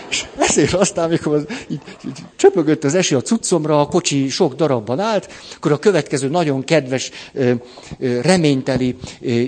[0.08, 4.54] és ezért aztán, amikor az, így, így csöpögött az eső a cuccomra, a kocsi sok
[4.54, 7.10] darabban állt, akkor a következő nagyon kedves,
[8.22, 8.96] reményteli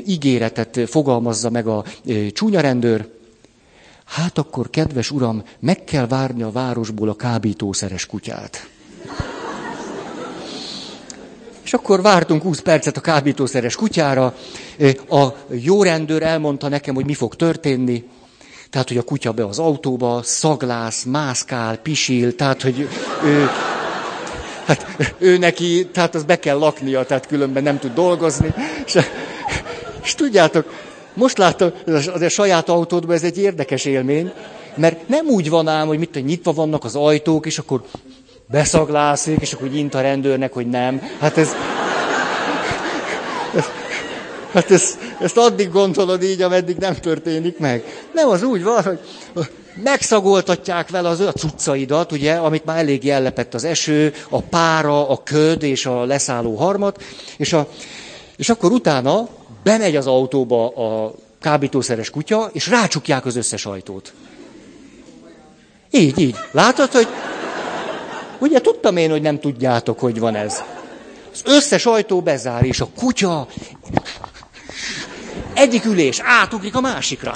[0.06, 1.84] ígéretet fogalmazza meg a
[2.32, 3.08] csúnya rendőr.
[4.04, 8.68] Hát akkor, kedves uram, meg kell várni a városból a kábítószeres kutyát.
[11.68, 14.34] És akkor vártunk 20 percet a kábítószeres kutyára.
[15.08, 18.04] A jó rendőr elmondta nekem, hogy mi fog történni.
[18.70, 22.88] Tehát, hogy a kutya be az autóba, szaglász, mászkál, pisil, tehát, hogy
[23.24, 23.48] ő,
[24.66, 24.86] hát
[25.18, 28.54] ő neki, tehát az be kell laknia, tehát különben nem tud dolgozni.
[28.86, 28.98] És,
[30.02, 30.72] és tudjátok,
[31.14, 34.32] most láttam, az a saját autódban ez egy érdekes élmény,
[34.74, 37.82] mert nem úgy van ám, hogy mit hogy nyitva vannak az ajtók, és akkor
[38.50, 41.02] beszaglászik, és akkor int a rendőrnek, hogy nem.
[41.20, 41.54] Hát ez...
[44.52, 47.84] Hát ezt, ezt addig gondolod így, ameddig nem történik meg.
[48.12, 48.98] Nem, az úgy van, hogy
[49.82, 55.22] megszagoltatják vele az a cuccaidat, ugye, amit már elég jellepett az eső, a pára, a
[55.22, 57.02] köd és a leszálló harmat,
[57.36, 57.68] és, a,
[58.36, 59.28] és akkor utána
[59.62, 64.12] bemegy az autóba a kábítószeres kutya, és rácsukják az összes ajtót.
[65.90, 66.36] Így, így.
[66.50, 67.08] Látod, hogy
[68.38, 70.62] Ugye tudtam én, hogy nem tudjátok, hogy van ez.
[71.32, 73.46] Az összes ajtó bezár, és a kutya
[75.54, 77.34] egyik ülés átugrik a másikra.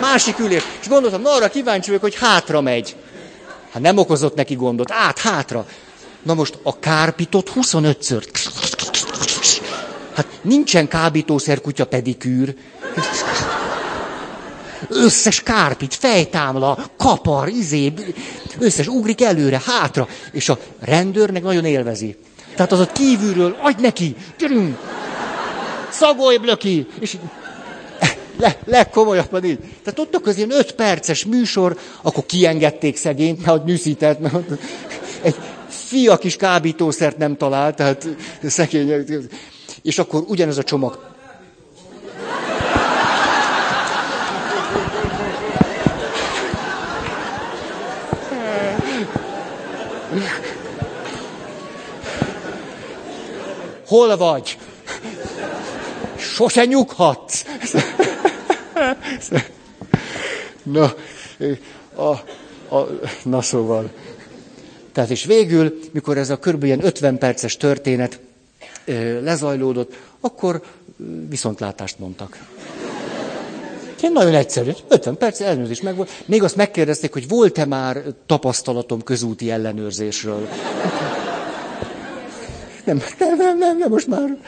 [0.00, 0.62] Másik ülés.
[0.80, 2.96] És gondoltam, na arra kíváncsi vagyok, hogy hátra megy.
[3.72, 4.90] Hát nem okozott neki gondot.
[4.90, 5.66] Át, hátra.
[6.22, 8.24] Na most a kárpitot 25-ször.
[10.14, 12.54] Hát nincsen kábítószer kutya pedikűr
[14.94, 17.92] összes kárpit, fejtámla, kapar, izé,
[18.58, 22.16] összes ugrik előre, hátra, és a rendőrnek nagyon élvezi.
[22.54, 24.78] Tehát az a kívülről, adj neki, gyerünk,
[25.90, 27.16] szagolj blöki, és
[28.38, 29.58] le, legkomolyabban így.
[29.58, 34.50] Tehát ott akkor ilyen öt perces műsor, akkor kiengedték szegényt, mert hogy nyűszített, mert
[35.22, 35.34] egy
[35.68, 38.08] fia kis kábítószert nem talált, tehát
[38.42, 39.06] szegény.
[39.82, 41.11] És akkor ugyanez a csomag
[53.92, 54.58] Hol vagy?
[56.16, 57.44] Sose nyughatsz.
[60.62, 60.94] Na,
[61.94, 62.08] a,
[62.76, 62.88] a,
[63.22, 63.90] na szóval.
[64.92, 66.64] Tehát és végül, mikor ez a kb.
[66.64, 68.20] 50 perces történet
[69.20, 70.62] lezajlódott, akkor
[71.28, 72.38] viszontlátást mondtak.
[74.02, 76.10] Én nagyon egyszerű, 50 perc ellenőrzés meg volt.
[76.24, 80.48] Még azt megkérdezték, hogy volt-e már tapasztalatom közúti ellenőrzésről.
[82.84, 84.38] Nem, nem, nem, nem, nem most már.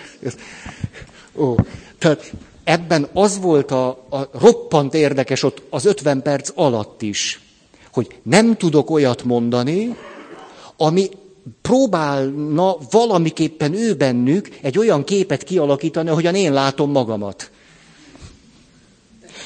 [1.37, 1.55] Ó,
[1.99, 2.33] tehát
[2.65, 7.41] ebben az volt a, a roppant érdekes ott az 50 perc alatt is,
[7.93, 9.97] hogy nem tudok olyat mondani,
[10.77, 11.09] ami
[11.63, 17.51] próbálna valamiképpen ő bennük egy olyan képet kialakítani, ahogyan én látom magamat.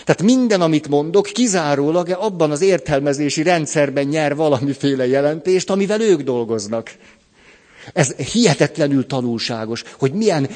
[0.05, 6.95] Tehát minden, amit mondok, kizárólag abban az értelmezési rendszerben nyer valamiféle jelentést, amivel ők dolgoznak.
[7.93, 10.49] Ez hihetetlenül tanulságos, hogy milyen,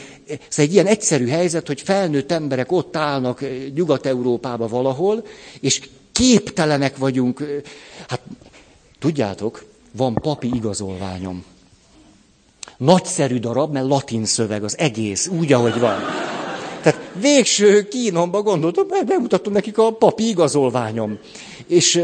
[0.48, 5.24] ez egy ilyen egyszerű helyzet, hogy felnőtt emberek ott állnak Nyugat-Európába valahol,
[5.60, 5.80] és
[6.12, 7.62] képtelenek vagyunk.
[8.08, 8.20] Hát
[8.98, 9.64] tudjátok,
[9.96, 11.44] van papi igazolványom.
[12.76, 16.00] Nagyszerű darab, mert latin szöveg az egész, úgy, ahogy van.
[16.82, 21.18] Tehát végső kínomba gondoltam, bemutatom nekik a papi igazolványom.
[21.66, 21.94] És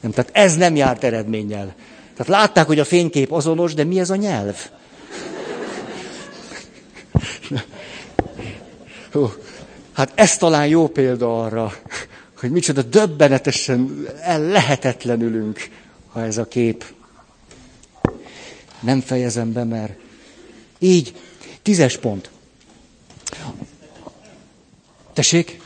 [0.00, 1.74] nem, tehát ez nem járt eredménnyel.
[2.16, 4.70] Tehát látták, hogy a fénykép azonos, de mi ez a nyelv?
[9.92, 11.72] Hát ez talán jó példa arra,
[12.38, 15.68] hogy micsoda döbbenetesen lehetetlenülünk,
[16.08, 16.84] ha ez a kép.
[18.80, 19.92] Nem fejezem be, mert
[20.78, 21.14] így,
[21.62, 22.30] tízes pont.
[25.12, 25.60] Tessék?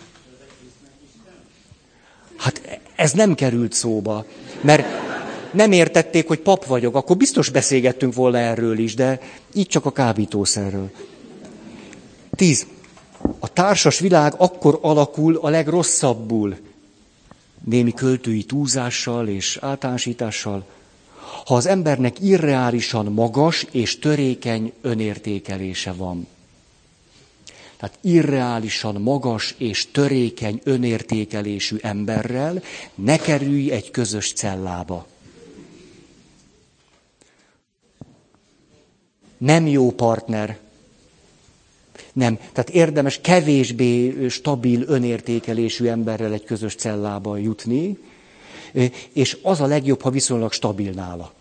[2.36, 4.24] Hát ez nem került szóba,
[4.60, 5.05] mert
[5.56, 9.20] nem értették, hogy pap vagyok, akkor biztos beszélgettünk volna erről is, de
[9.54, 10.90] így csak a kábítószerről.
[12.30, 12.66] Tíz.
[13.38, 16.56] A társas világ akkor alakul a legrosszabbul,
[17.64, 20.64] némi költői túlzással és általánosítással,
[21.46, 26.26] ha az embernek irreálisan magas és törékeny önértékelése van.
[27.76, 32.62] Tehát irreálisan magas és törékeny önértékelésű emberrel
[32.94, 35.06] ne kerülj egy közös cellába.
[39.38, 40.58] Nem jó partner.
[42.12, 42.36] Nem.
[42.36, 47.98] Tehát érdemes kevésbé stabil önértékelésű emberrel egy közös cellába jutni,
[49.12, 51.32] és az a legjobb, ha viszonylag stabil nála.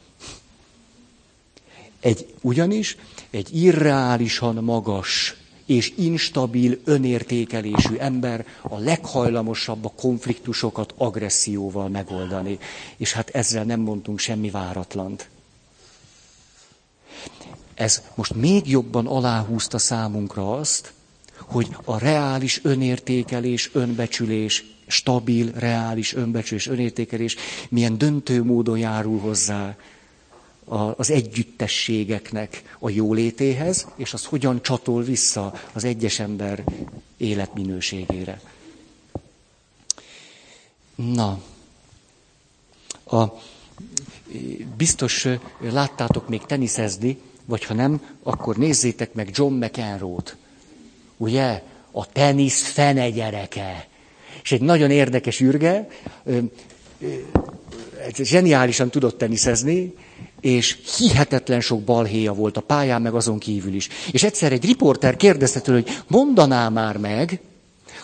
[1.99, 2.97] Egy, ugyanis
[3.29, 5.35] egy irreálisan magas
[5.65, 12.57] és instabil önértékelésű ember a leghajlamosabb a konfliktusokat agresszióval megoldani.
[12.97, 15.29] És hát ezzel nem mondtunk semmi váratlant.
[17.75, 20.93] Ez most még jobban aláhúzta számunkra azt,
[21.37, 27.35] hogy a reális önértékelés, önbecsülés, stabil, reális önbecsülés, önértékelés
[27.69, 29.75] milyen döntő módon járul hozzá
[30.95, 36.63] az együttességeknek a jólétéhez, és az hogyan csatol vissza az egyes ember
[37.17, 38.41] életminőségére.
[40.95, 41.41] Na,
[43.05, 43.23] a,
[44.77, 45.27] biztos
[45.59, 50.37] láttátok még teniszezni, vagy ha nem, akkor nézzétek meg John McEnroe-t.
[51.17, 51.63] Ugye?
[51.91, 53.87] A tenisz fene gyereke.
[54.43, 55.87] És egy nagyon érdekes űrge,
[58.17, 59.93] zseniálisan tudott teniszezni,
[60.41, 63.89] és hihetetlen sok balhéja volt a pályán, meg azon kívül is.
[64.11, 67.39] És egyszer egy riporter kérdezte tőle, hogy mondaná már meg,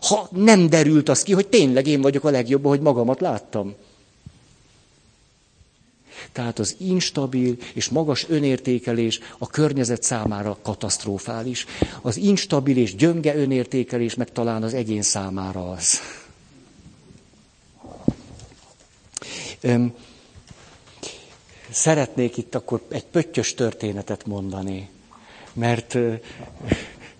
[0.00, 3.74] ha nem derült az ki, hogy tényleg én vagyok a legjobb, hogy magamat láttam.
[6.32, 11.66] Tehát az instabil és magas önértékelés a környezet számára katasztrofális.
[12.02, 16.00] Az instabil és gyönge önértékelés meg talán az egyén számára az.
[19.60, 19.94] Öm,
[21.78, 24.88] szeretnék itt akkor egy pöttyös történetet mondani,
[25.52, 25.98] mert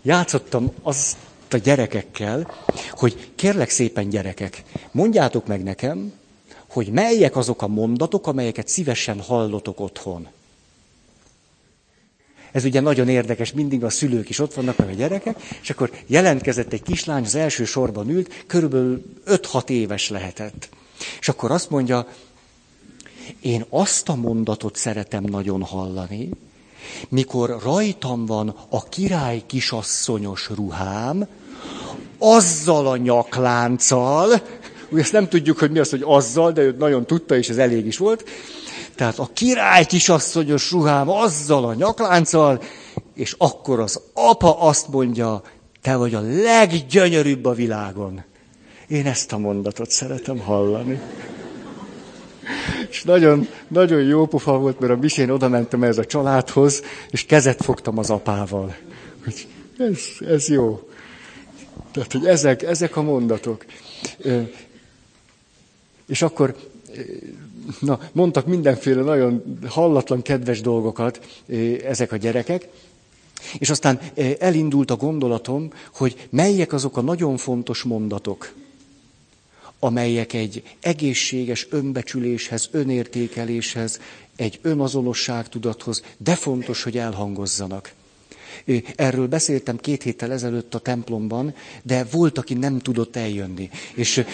[0.03, 1.17] játszottam azt
[1.51, 2.55] a gyerekekkel,
[2.91, 6.13] hogy kérlek szépen gyerekek, mondjátok meg nekem,
[6.69, 10.29] hogy melyek azok a mondatok, amelyeket szívesen hallotok otthon.
[12.53, 15.91] Ez ugye nagyon érdekes, mindig a szülők is ott vannak, meg a gyerekek, és akkor
[16.07, 20.69] jelentkezett egy kislány, az első sorban ült, körülbelül 5-6 éves lehetett.
[21.21, 22.07] És akkor azt mondja,
[23.41, 26.31] én azt a mondatot szeretem nagyon hallani,
[27.09, 31.27] mikor rajtam van a király kisasszonyos ruhám,
[32.19, 34.31] azzal a nyaklánccal,
[34.91, 37.57] ugye ezt nem tudjuk, hogy mi az, hogy azzal, de ő nagyon tudta, és ez
[37.57, 38.25] elég is volt.
[38.95, 42.63] Tehát a király kisasszonyos ruhám azzal a nyaklánccal,
[43.15, 45.43] és akkor az apa azt mondja,
[45.83, 48.23] te vagy a leggyönyörűbb a világon.
[48.89, 51.01] Én ezt a mondatot szeretem hallani.
[52.89, 57.25] És nagyon, nagyon jó pofa volt, mert a misén oda mentem ez a családhoz, és
[57.25, 58.77] kezet fogtam az apával.
[59.25, 59.47] Hogy
[59.79, 60.89] ez, ez jó.
[61.93, 63.65] Tehát, hogy ezek, ezek a mondatok.
[66.07, 66.57] És akkor
[67.81, 71.43] na, mondtak mindenféle nagyon hallatlan, kedves dolgokat
[71.85, 72.69] ezek a gyerekek,
[73.59, 74.01] és aztán
[74.39, 78.53] elindult a gondolatom, hogy melyek azok a nagyon fontos mondatok,
[79.79, 84.01] amelyek egy egészséges önbecsüléshez, önértékeléshez,
[84.37, 87.93] egy önazonosságtudathoz, de fontos, hogy elhangozzanak.
[88.97, 93.71] Erről beszéltem két héttel ezelőtt a templomban, de volt, aki nem tudott eljönni.
[93.95, 94.25] És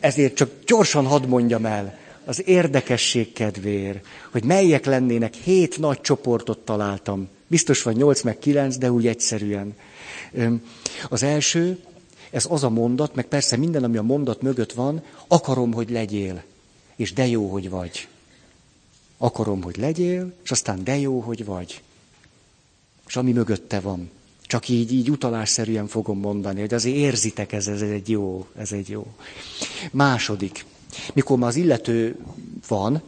[0.00, 6.58] ezért csak gyorsan hadd mondjam el, az érdekesség kedvéért, hogy melyek lennének, hét nagy csoportot
[6.58, 7.28] találtam.
[7.46, 9.74] Biztos van nyolc meg kilenc, de úgy egyszerűen.
[11.08, 11.78] Az első,
[12.32, 16.42] ez az a mondat, meg persze minden, ami a mondat mögött van, akarom, hogy legyél,
[16.96, 18.08] és de jó, hogy vagy.
[19.18, 21.82] Akarom, hogy legyél, és aztán de jó, hogy vagy.
[23.06, 24.10] És ami mögötte van.
[24.42, 28.88] Csak így, így utalásszerűen fogom mondani, de azért érzitek, ez, ez egy jó, ez egy
[28.88, 29.06] jó.
[29.90, 30.64] Második,
[31.14, 32.18] mikor már az illető
[32.68, 33.02] van,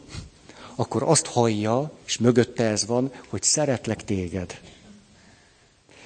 [0.75, 4.59] akkor azt hallja, és mögötte ez van, hogy szeretlek téged.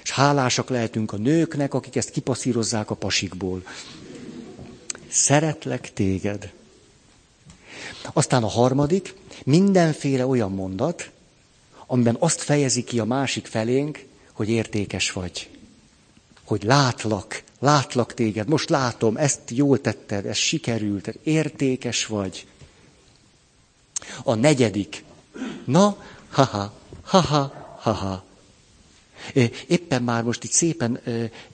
[0.02, 3.62] És hálásak lehetünk a nőknek, akik ezt kipaszírozzák a pasikból.
[5.08, 6.52] Szeretlek téged.
[8.12, 11.10] Aztán a harmadik, mindenféle olyan mondat,
[11.86, 15.48] amiben azt fejezi ki a másik felénk, hogy értékes vagy.
[16.44, 22.46] Hogy látlak, látlak téged, most látom, ezt jól tetted, ez sikerült, értékes vagy.
[24.22, 25.04] A negyedik,
[25.64, 25.96] na,
[26.30, 26.72] haha,
[27.02, 28.24] haha, haha.
[29.66, 31.00] Éppen már most itt szépen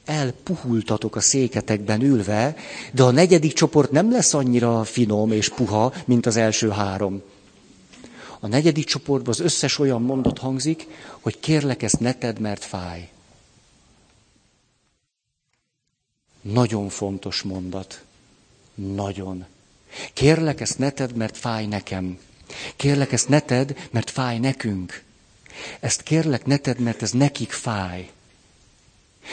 [0.04, 2.56] elpuhultatok a széketekben ülve,
[2.92, 7.22] de a negyedik csoport nem lesz annyira finom és puha, mint az első három.
[8.40, 10.86] A negyedik csoportban az összes olyan mondat hangzik,
[11.20, 13.08] hogy kérlek ezt ne tedd, mert fáj.
[16.40, 18.04] Nagyon fontos mondat.
[18.74, 19.44] Nagyon.
[20.12, 22.18] Kérlek ezt ne tedd, mert fáj nekem.
[22.76, 25.04] Kérlek ezt ne tedd, mert fáj nekünk.
[25.80, 28.10] Ezt kérlek ne tedd, mert ez nekik fáj.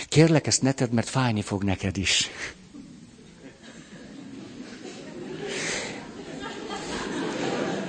[0.09, 2.29] Kérlek ezt ne tedd, mert fájni fog neked is.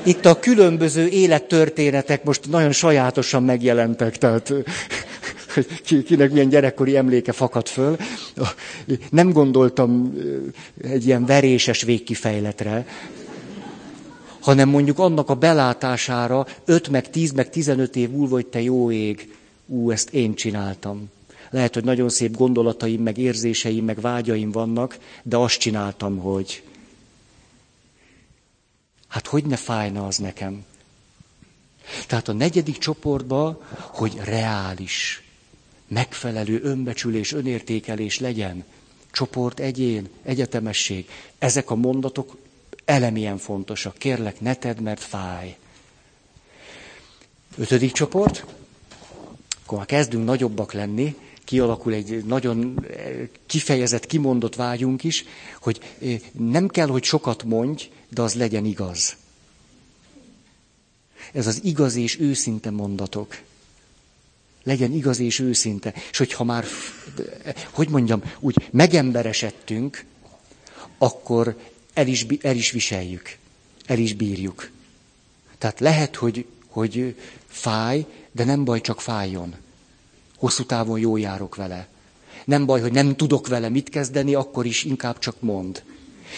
[0.03, 4.53] Itt a különböző élettörténetek most nagyon sajátosan megjelentek, tehát
[6.07, 7.97] kinek milyen gyerekkori emléke fakad föl.
[9.11, 10.15] Nem gondoltam
[10.83, 12.87] egy ilyen veréses végkifejletre,
[14.45, 18.91] hanem mondjuk annak a belátására 5 meg 10 meg 15 év múlva, hogy te jó
[18.91, 19.35] ég,
[19.67, 21.11] ú, ezt én csináltam.
[21.51, 26.63] Lehet, hogy nagyon szép gondolataim, meg érzéseim, meg vágyaim vannak, de azt csináltam, hogy
[29.09, 30.65] hát hogy ne fájna az nekem.
[32.07, 35.23] Tehát a negyedik csoportba, hogy reális,
[35.89, 38.65] megfelelő önbecsülés, önértékelés legyen,
[39.11, 41.09] csoport, egyén, egyetemesség.
[41.39, 42.37] Ezek a mondatok
[42.85, 43.99] elemien fontosak.
[43.99, 45.57] Kérlek, ne tedd, mert fáj.
[47.59, 48.45] Ötödik csoport,
[49.65, 55.25] akkor már kezdünk nagyobbak lenni, kialakul egy nagyon eh, kifejezett, kimondott vágyunk is,
[55.61, 59.17] hogy eh, nem kell, hogy sokat mondj, de az legyen igaz.
[61.33, 63.39] Ez az igaz és őszinte mondatok.
[64.63, 65.95] Legyen igaz és őszinte.
[66.11, 66.65] És hogyha már,
[67.71, 70.05] hogy mondjam, úgy megemberesedtünk,
[70.99, 71.57] akkor
[71.95, 73.37] el is, el is viseljük,
[73.87, 74.71] el is bírjuk.
[75.59, 77.17] Tehát lehet, hogy, hogy
[77.47, 79.55] fáj, de nem baj, csak fájjon.
[80.37, 81.89] Hosszú távon jó járok vele.
[82.45, 85.83] Nem baj, hogy nem tudok vele mit kezdeni, akkor is inkább csak mond.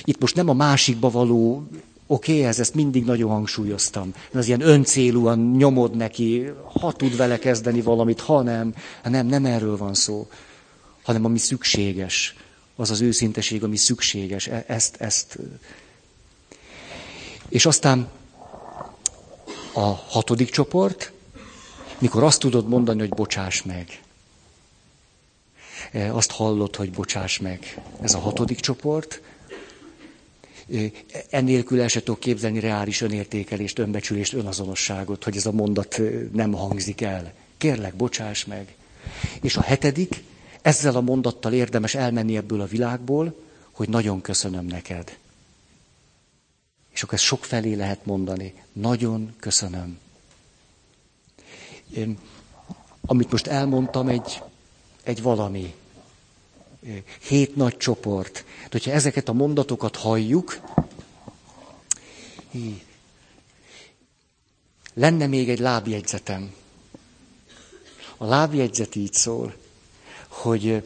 [0.05, 1.69] Itt most nem a másikba való,
[2.07, 4.15] oké, okay, ez ezt mindig nagyon hangsúlyoztam.
[4.33, 6.47] Az ilyen öncélúan nyomod neki,
[6.81, 8.75] ha tud vele kezdeni valamit, ha nem.
[9.05, 10.29] Nem, nem erről van szó,
[11.03, 12.37] hanem ami szükséges.
[12.77, 14.47] Az az őszinteség, ami szükséges.
[14.47, 15.39] E- ezt, ezt.
[17.49, 18.09] És aztán
[19.73, 21.13] a hatodik csoport,
[21.99, 24.01] mikor azt tudod mondani, hogy bocsáss meg.
[25.93, 27.83] E, azt hallod, hogy bocsáss meg.
[28.01, 29.21] Ez a hatodik csoport.
[30.73, 30.91] E,
[31.31, 36.01] ennélkül el se tudok képzelni reális önértékelést, önbecsülést, önazonosságot, hogy ez a mondat
[36.33, 37.33] nem hangzik el.
[37.59, 38.75] Kérlek, bocsáss meg.
[39.43, 40.23] És a hetedik,
[40.67, 43.35] ezzel a mondattal érdemes elmenni ebből a világból,
[43.71, 45.19] hogy nagyon köszönöm neked.
[46.91, 48.63] És akkor ezt sok felé lehet mondani.
[48.73, 49.99] Nagyon köszönöm.
[53.01, 54.43] Amit most elmondtam, egy,
[55.03, 55.75] egy valami.
[57.21, 58.45] Hét nagy csoport.
[58.63, 60.61] De hogyha ezeket a mondatokat halljuk,
[64.95, 66.55] lenne még egy lábjegyzetem.
[68.17, 69.55] A lábjegyzet így szól,
[70.43, 70.83] hogy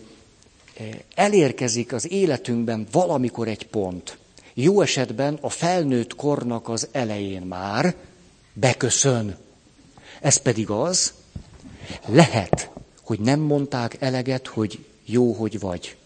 [1.15, 4.19] elérkezik az életünkben valamikor egy pont,
[4.55, 7.95] jó esetben a felnőtt kornak az elején már
[8.53, 9.37] beköszön.
[10.21, 11.13] Ez pedig az,
[12.07, 12.71] lehet,
[13.03, 15.97] hogy nem mondták eleget, hogy jó, hogy vagy,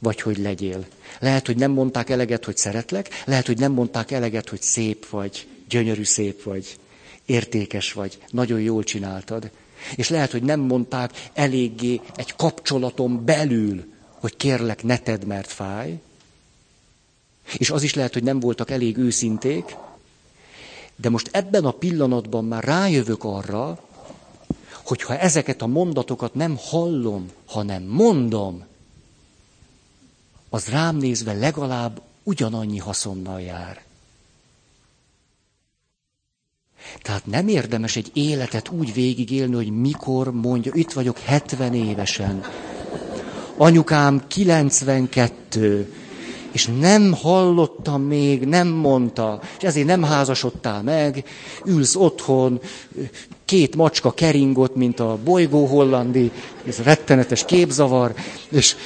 [0.00, 0.86] vagy hogy legyél.
[1.18, 5.46] Lehet, hogy nem mondták eleget, hogy szeretlek, lehet, hogy nem mondták eleget, hogy szép vagy,
[5.68, 6.76] gyönyörű szép vagy,
[7.24, 9.50] értékes vagy, nagyon jól csináltad.
[9.94, 13.84] És lehet, hogy nem mondták eléggé egy kapcsolaton belül,
[14.20, 16.00] hogy kérlek, ne tedd, mert fáj,
[17.56, 19.76] és az is lehet, hogy nem voltak elég őszinték,
[20.96, 23.80] de most ebben a pillanatban már rájövök arra,
[24.84, 28.64] hogy ha ezeket a mondatokat nem hallom, hanem mondom,
[30.48, 33.82] az rám nézve legalább ugyanannyi haszonnal jár.
[37.02, 42.44] Tehát nem érdemes egy életet úgy végigélni, hogy mikor mondja, itt vagyok 70 évesen,
[43.56, 45.92] anyukám 92,
[46.52, 51.24] és nem hallottam még, nem mondta, és ezért nem házasodtál meg,
[51.64, 52.60] ülsz otthon,
[53.44, 56.30] két macska keringott, mint a bolygó hollandi,
[56.66, 58.14] ez rettenetes képzavar,
[58.48, 58.76] és,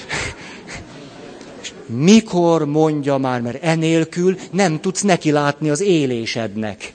[1.62, 6.92] és mikor mondja már, mert enélkül nem tudsz neki látni az élésednek.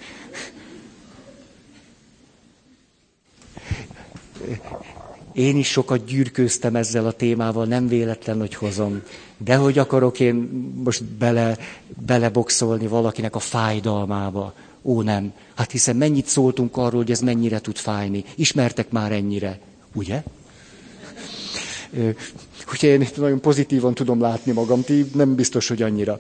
[5.33, 9.01] Én is sokat gyűrkőztem ezzel a témával, nem véletlen, hogy hozom.
[9.37, 10.35] De hogy akarok én
[10.83, 11.57] most bele,
[12.05, 14.53] beleboxolni valakinek a fájdalmába?
[14.81, 15.33] Ó, nem.
[15.55, 18.23] Hát hiszen mennyit szóltunk arról, hogy ez mennyire tud fájni.
[18.35, 19.59] Ismertek már ennyire,
[19.93, 20.23] ugye?
[22.71, 26.17] Úgyhogy én nagyon pozitívan tudom látni magam, ti nem biztos, hogy annyira.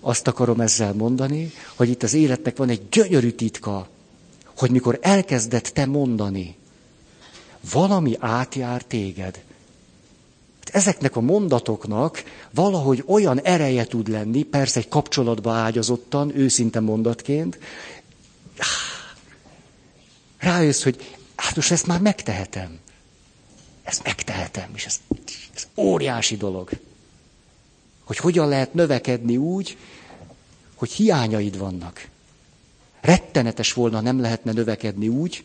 [0.00, 3.88] Azt akarom ezzel mondani, hogy itt az életnek van egy gyönyörű titka,
[4.58, 6.56] hogy mikor elkezdett te mondani,
[7.72, 9.42] valami átjár téged.
[10.72, 17.58] Ezeknek a mondatoknak valahogy olyan ereje tud lenni, persze egy kapcsolatba ágyazottan, őszinte mondatként,
[20.38, 22.78] rájössz, hogy hát most ezt már megtehetem.
[23.82, 25.00] Ezt megtehetem, és ez,
[25.54, 26.70] ez óriási dolog.
[28.04, 29.76] Hogy hogyan lehet növekedni úgy,
[30.74, 32.08] hogy hiányaid vannak.
[33.08, 35.44] Rettenetes volna, nem lehetne növekedni úgy,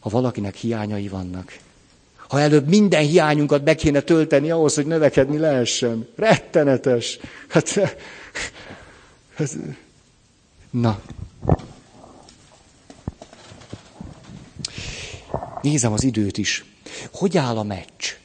[0.00, 1.58] ha valakinek hiányai vannak.
[2.16, 6.08] Ha előbb minden hiányunkat be kéne tölteni ahhoz, hogy növekedni lehessen.
[6.16, 7.18] Rettenetes.
[7.48, 7.68] Hát,
[9.34, 9.56] hát,
[10.70, 11.00] na.
[15.62, 16.64] Nézem az időt is.
[17.12, 18.16] Hogy áll a meccs?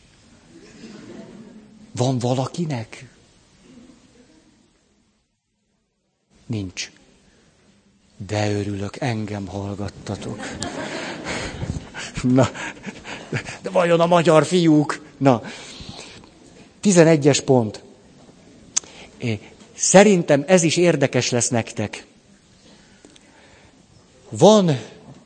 [1.91, 3.07] Van valakinek?
[6.45, 6.91] Nincs.
[8.27, 10.39] De örülök, engem hallgattatok.
[12.21, 12.49] Na,
[13.61, 15.05] de vajon a magyar fiúk?
[15.17, 15.41] Na,
[16.83, 17.83] 11-es pont.
[19.73, 22.05] Szerintem ez is érdekes lesz nektek.
[24.29, 24.79] Van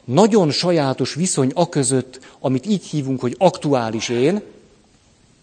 [0.03, 4.41] nagyon sajátos viszony a között, amit így hívunk, hogy aktuális én,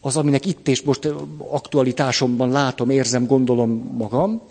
[0.00, 4.42] az, aminek itt és most aktualitásomban látom, érzem, gondolom magam,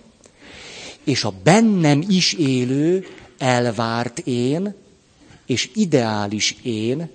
[1.03, 4.73] és a bennem is élő, elvárt én,
[5.45, 7.09] és ideális én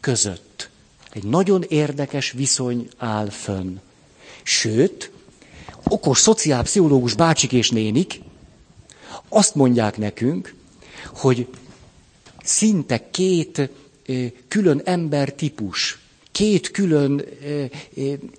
[0.00, 0.70] között.
[1.12, 3.76] Egy nagyon érdekes viszony áll fönn.
[4.42, 5.10] Sőt,
[5.88, 8.20] okos szociálpszichológus bácsik és nénik
[9.28, 10.54] Azt mondják nekünk,
[11.14, 11.46] hogy
[12.42, 13.70] szinte két
[14.48, 15.98] külön embertípus,
[16.32, 17.24] két külön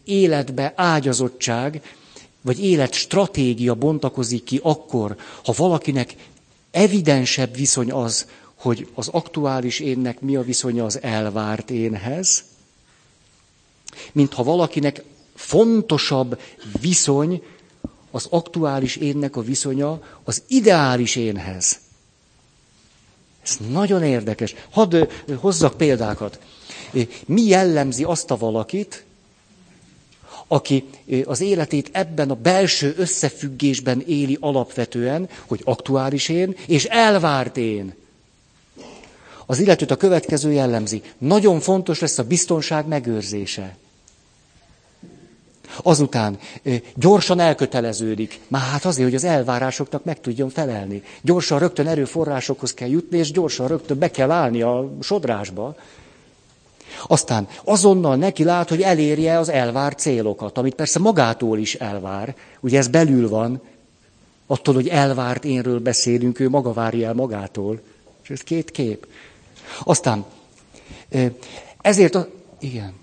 [0.04, 1.82] életbe ágyazottság,
[2.46, 6.16] vagy életstratégia bontakozik ki akkor, ha valakinek
[6.72, 12.44] evidensebb viszony az, hogy az aktuális énnek mi a viszonya az elvárt énhez,
[14.12, 15.04] mint ha valakinek
[15.36, 16.40] fontosabb
[16.82, 17.42] viszony
[18.12, 21.80] az aktuális énnek a viszonya az ideális énhez.
[23.44, 24.56] Ez nagyon érdekes.
[24.70, 24.96] Hadd
[25.36, 26.40] hozzak példákat.
[27.26, 29.05] Mi jellemzi azt a valakit,
[30.48, 30.84] aki
[31.26, 37.94] az életét ebben a belső összefüggésben éli alapvetően, hogy aktuális én és elvárt én.
[39.46, 41.02] Az illetőt a következő jellemzi.
[41.18, 43.78] Nagyon fontos lesz a biztonság megőrzése.
[45.84, 46.40] Azután
[46.96, 48.40] gyorsan elköteleződik.
[48.48, 51.04] Már hát azért, hogy az elvárásoknak meg tudjon felelni.
[51.22, 55.76] Gyorsan rögtön erőforrásokhoz kell jutni, és gyorsan rögtön be kell állni a sodrásba.
[57.04, 62.36] Aztán azonnal neki lát, hogy elérje az elvár célokat, amit persze magától is elvár.
[62.60, 63.62] Ugye ez belül van,
[64.48, 67.82] attól, hogy elvárt énről beszélünk, ő maga várja el magától.
[68.24, 69.08] És ez két kép.
[69.84, 70.26] Aztán
[71.82, 72.28] ezért a...
[72.60, 72.94] Igen.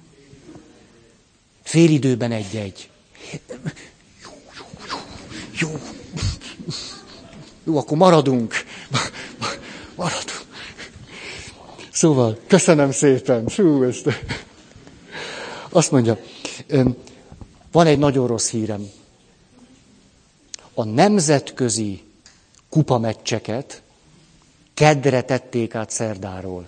[1.62, 2.90] Félidőben egy-egy.
[4.22, 4.28] Jó,
[4.58, 5.78] jó, jó, jó.
[7.64, 8.54] Jó, akkor maradunk.
[9.96, 10.41] Maradunk.
[12.02, 13.48] Szóval, köszönöm szépen.
[13.48, 14.08] Fú, ezt...
[15.68, 16.18] Azt mondja,
[17.72, 18.90] van egy nagyon rossz hírem.
[20.74, 22.02] A nemzetközi
[22.68, 23.82] kupameccseket
[24.74, 26.66] kedre tették át szerdáról.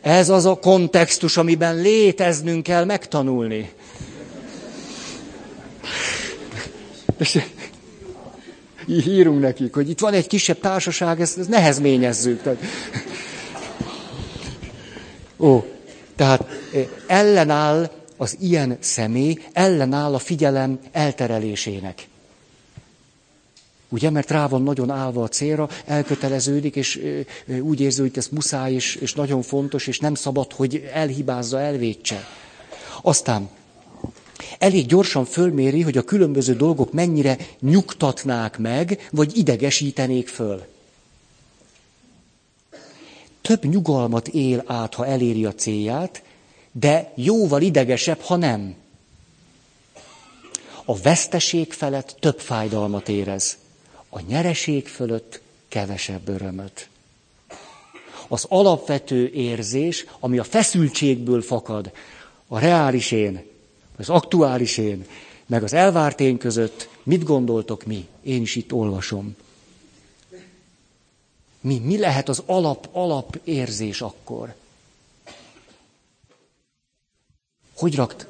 [0.00, 3.72] Ez az a kontextus, amiben léteznünk kell megtanulni.
[7.18, 7.42] És
[8.88, 12.42] írunk nekik, hogy itt van egy kisebb társaság, ezt, ezt nehezményezzük.
[12.42, 12.58] Tehát...
[15.38, 15.64] Ó,
[16.16, 16.44] tehát
[17.06, 22.06] ellenáll az ilyen személy, ellenáll a figyelem elterelésének.
[23.88, 27.00] Ugye, mert rá van nagyon állva a célra, elköteleződik, és
[27.60, 32.24] úgy érzi, hogy ez muszáj, és, és nagyon fontos, és nem szabad, hogy elhibázza, elvétse.
[33.02, 33.48] Aztán
[34.58, 40.66] elég gyorsan fölméri, hogy a különböző dolgok mennyire nyugtatnák meg, vagy idegesítenék föl.
[43.40, 46.22] Több nyugalmat él át, ha eléri a célját,
[46.72, 48.74] de jóval idegesebb, ha nem.
[50.84, 53.56] A veszteség felett több fájdalmat érez
[54.14, 56.88] a nyereség fölött kevesebb örömöt.
[58.28, 61.92] Az alapvető érzés, ami a feszültségből fakad,
[62.46, 63.51] a reális én,
[63.98, 65.06] az aktuális én,
[65.46, 68.06] meg az elvárt én között, mit gondoltok mi?
[68.22, 69.36] Én is itt olvasom.
[71.60, 74.54] Mi, mi lehet az alap, alap érzés akkor?
[77.76, 78.26] Hogy rakt?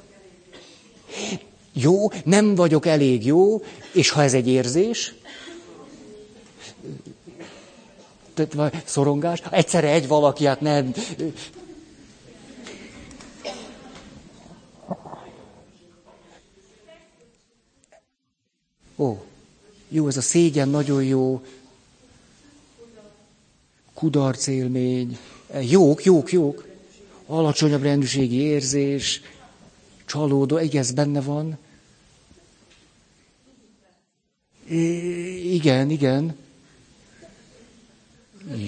[1.72, 5.14] Jó, nem vagyok elég jó, és ha ez egy érzés,
[8.84, 10.92] szorongás, egyszerre egy valaki, hát nem.
[18.96, 19.16] Ó,
[19.88, 21.42] jó, ez a szégyen nagyon jó.
[23.94, 25.18] Kudarc élmény.
[25.60, 26.66] Jók, jók, jók.
[27.26, 29.20] Alacsonyabb rendűségi érzés,
[30.04, 31.58] csalódó, egy ez benne van.
[34.68, 36.36] I- igen, igen.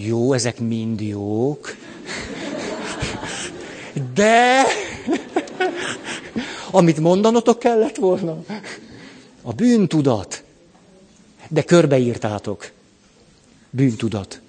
[0.04, 1.76] Jó, ezek mind jók.
[4.14, 4.62] De
[6.70, 8.44] amit mondanotok kellett volna,
[9.44, 10.42] a bűntudat.
[11.48, 12.70] De körbeírtátok.
[13.70, 14.40] Bűntudat.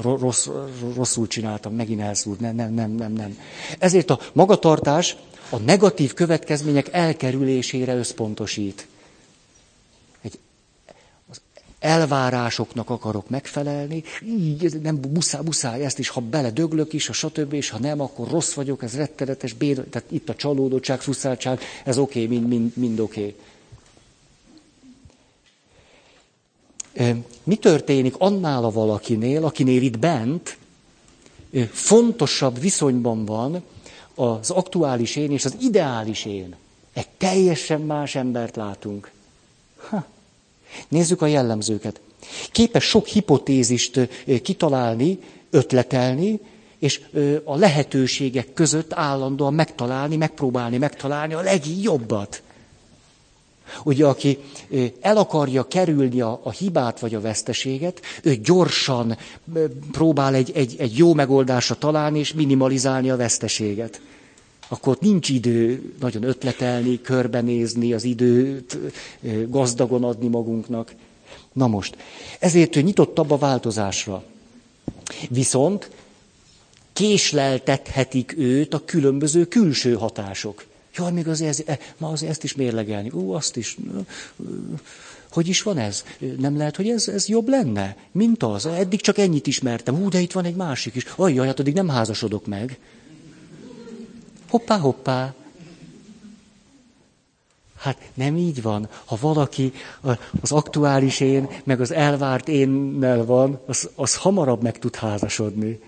[0.00, 0.48] Rossz,
[0.94, 2.40] rosszul csináltam, megint elszúrt.
[2.40, 3.38] Nem, nem, nem, nem, nem.
[3.78, 5.16] Ezért a magatartás
[5.50, 8.86] a negatív következmények elkerülésére összpontosít
[11.80, 17.52] elvárásoknak akarok megfelelni, így nem muszáj, muszáj ezt is, ha bele döglök is, a stb.,
[17.52, 21.98] és ha nem, akkor rossz vagyok, ez rettenetes, bér, tehát itt a csalódottság, frusztráltság, ez
[21.98, 23.20] oké, okay, mind, mind, mind oké.
[23.20, 23.36] Okay.
[27.44, 30.56] Mi történik annál a valakinél, akinél itt bent
[31.70, 33.62] fontosabb viszonyban van
[34.14, 36.54] az aktuális én és az ideális én?
[36.92, 39.10] Egy teljesen más embert látunk.
[39.88, 40.06] Ha.
[40.88, 42.00] Nézzük a jellemzőket.
[42.52, 44.08] Képes sok hipotézist
[44.42, 45.18] kitalálni,
[45.50, 46.40] ötletelni,
[46.78, 47.00] és
[47.44, 52.42] a lehetőségek között állandóan megtalálni, megpróbálni megtalálni a legjobbat.
[53.84, 54.38] Ugye, aki
[55.00, 59.16] el akarja kerülni a, a hibát vagy a veszteséget, ő gyorsan
[59.92, 64.00] próbál egy, egy, egy jó megoldásra találni és minimalizálni a veszteséget.
[64.68, 68.78] Akkor nincs idő nagyon ötletelni, körbenézni, az időt
[69.48, 70.94] gazdagon adni magunknak.
[71.52, 71.96] Na most,
[72.38, 74.22] ezért ő nyitottabb a változásra.
[75.28, 75.90] Viszont
[76.92, 80.64] késleltethetik őt a különböző külső hatások.
[81.00, 83.10] Jaj, még azért, ez, ma azért ezt is mérlegelni.
[83.10, 83.76] Ú, azt is.
[85.30, 86.04] Hogy is van ez?
[86.38, 88.66] Nem lehet, hogy ez, ez jobb lenne, mint az.
[88.66, 90.02] Eddig csak ennyit ismertem.
[90.02, 91.06] Ú, de itt van egy másik is.
[91.16, 92.78] Ajjaj, hát addig nem házasodok meg.
[94.48, 95.34] Hoppá, hoppá.
[97.76, 98.88] Hát nem így van.
[99.04, 99.72] Ha valaki
[100.40, 105.80] az aktuális én, meg az elvárt énnel van, az, az hamarabb meg tud házasodni.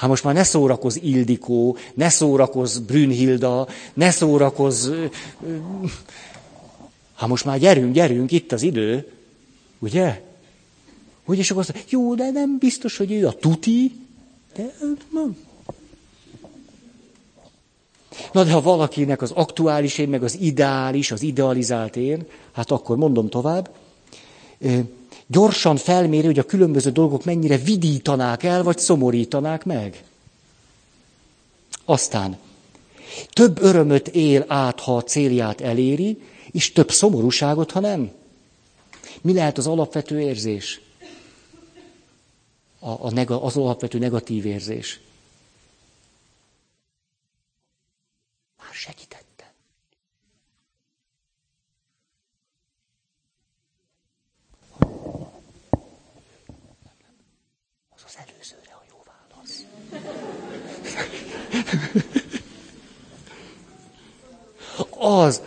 [0.00, 4.90] Hát most már ne szórakoz Ildikó, ne szórakoz Brünnhilda, ne szórakoz...
[7.14, 9.12] Hát most már gyerünk, gyerünk, itt az idő.
[9.78, 10.22] Ugye?
[11.24, 13.92] Hogy és akkor azt jó, de nem biztos, hogy ő a tuti.
[14.54, 14.74] De,
[15.12, 15.36] nem.
[18.32, 22.96] Na de ha valakinek az aktuális én, meg az ideális, az idealizált én, hát akkor
[22.96, 23.70] mondom tovább,
[25.30, 30.04] gyorsan felméri, hogy a különböző dolgok mennyire vidítanák el, vagy szomorítanák meg.
[31.84, 32.38] Aztán
[33.32, 38.10] több örömöt él át, ha a célját eléri, és több szomorúságot, ha nem.
[39.20, 40.80] Mi lehet az alapvető érzés?
[42.78, 45.00] A, a nega, az alapvető negatív érzés.
[48.58, 49.19] Már segített.
[64.98, 65.40] Az.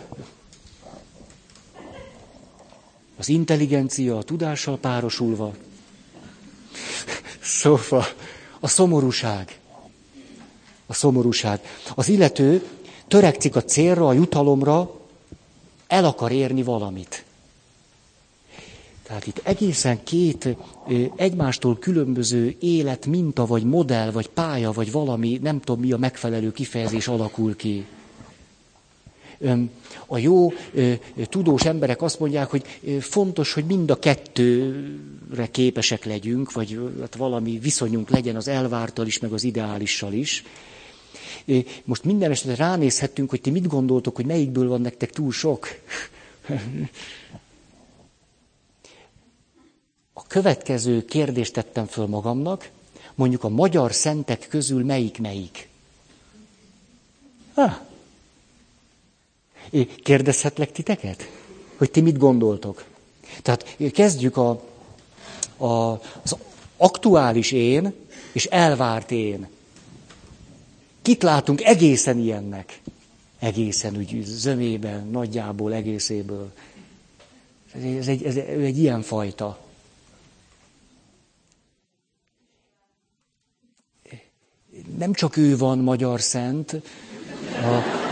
[3.16, 5.54] Az intelligencia a tudással párosulva.
[7.40, 8.04] Szóval
[8.60, 9.58] a szomorúság.
[10.86, 11.60] A szomorúság.
[11.94, 12.66] Az illető
[13.08, 15.00] törekszik a célra, a jutalomra,
[15.86, 17.23] el akar érni valamit.
[19.06, 20.56] Tehát itt egészen két
[21.16, 26.52] egymástól különböző élet, minta, vagy modell, vagy pálya, vagy valami, nem tudom mi a megfelelő
[26.52, 27.86] kifejezés alakul ki.
[30.06, 30.52] A jó
[31.28, 32.64] tudós emberek azt mondják, hogy
[33.00, 39.18] fontos, hogy mind a kettőre képesek legyünk, vagy hát valami viszonyunk legyen az elvártal is,
[39.18, 40.44] meg az ideálissal is.
[41.84, 45.68] Most minden esetre ránézhettünk, hogy ti mit gondoltok, hogy melyikből van nektek túl sok.
[50.26, 52.70] Következő kérdést tettem föl magamnak,
[53.14, 55.68] mondjuk a magyar szentek közül melyik melyik?
[57.54, 57.74] Ah.
[60.02, 61.30] Kérdezhetlek titeket?
[61.76, 62.84] Hogy ti mit gondoltok?
[63.42, 64.50] Tehát kezdjük a,
[65.56, 66.36] a, az
[66.76, 67.94] aktuális én
[68.32, 69.48] és elvárt én.
[71.02, 72.80] Kit látunk egészen ilyennek?
[73.38, 76.52] Egészen úgy zömében, nagyjából, egészéből.
[77.98, 79.63] Ez egy, ez egy ilyen fajta.
[84.98, 86.72] Nem csak ő van magyar szent,
[87.62, 88.02] a...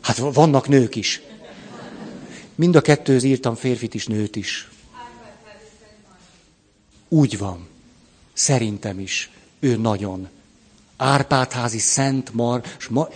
[0.00, 1.22] Hát vannak nők is.
[2.54, 4.68] Mind a kettőhöz írtam férfit is, nőt is.
[7.08, 7.68] Úgy van.
[8.32, 9.30] Szerintem is.
[9.60, 10.28] Ő nagyon.
[10.96, 13.08] Árpádházi Szent Mar, ma,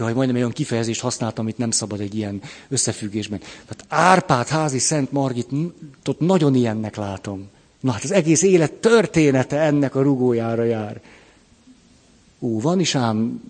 [0.00, 3.38] Jaj, majdnem olyan kifejezést használtam, amit nem szabad egy ilyen összefüggésben.
[3.38, 5.48] Tehát Árpád házi Szent Margit,
[6.04, 7.48] ott nagyon ilyennek látom.
[7.80, 11.00] Na hát az egész élet története ennek a rugójára jár.
[12.38, 13.42] Ú, van is ám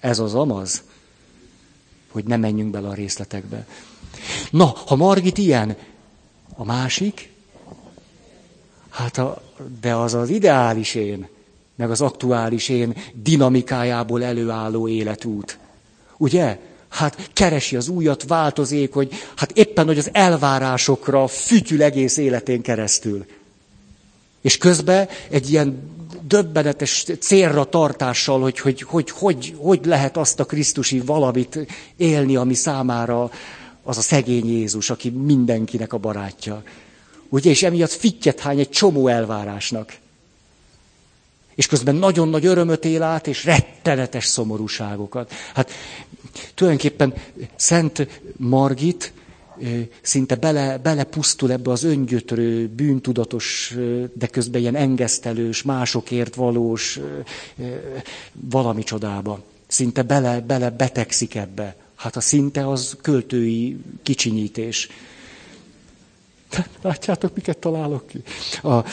[0.00, 0.82] ez az amaz,
[2.08, 3.66] hogy ne menjünk bele a részletekbe.
[4.50, 5.76] Na, ha Margit ilyen,
[6.56, 7.32] a másik,
[8.88, 9.42] hát a,
[9.80, 11.28] de az az ideális én,
[11.74, 15.58] meg az aktuális én dinamikájából előálló életút.
[16.18, 16.58] Ugye?
[16.88, 23.26] Hát keresi az újat, változék, hogy hát éppen, hogy az elvárásokra fütyül egész életén keresztül.
[24.40, 30.44] És közben egy ilyen döbbenetes célra tartással, hogy hogy, hogy, hogy hogy lehet azt a
[30.44, 31.66] Krisztusi valamit
[31.96, 33.30] élni, ami számára
[33.82, 36.62] az a szegény Jézus, aki mindenkinek a barátja.
[37.28, 39.96] Ugye, és emiatt fittyet hány egy csomó elvárásnak.
[41.58, 45.32] És közben nagyon nagy örömöt él át, és rettenetes szomorúságokat.
[45.54, 45.70] Hát
[46.54, 47.14] tulajdonképpen
[47.56, 49.12] Szent Margit
[50.00, 53.74] szinte bele, belepusztul ebbe az öngyötrő, bűntudatos,
[54.14, 57.00] de közben ilyen engesztelős, másokért valós
[58.50, 59.42] valami csodába.
[59.66, 61.76] Szinte bele, bele betegszik ebbe.
[61.94, 64.88] Hát a szinte az költői kicsinyítés.
[66.82, 68.22] Látjátok, miket találok ki?
[68.62, 68.84] A,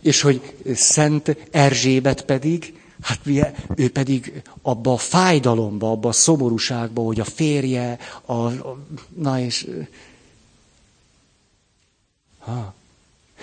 [0.00, 7.02] és hogy Szent Erzsébet pedig, hát ugye, ő pedig abba a fájdalomba, abba a szomorúságba,
[7.02, 8.78] hogy a férje, a, a
[9.14, 9.66] na és...
[12.38, 12.74] Ha.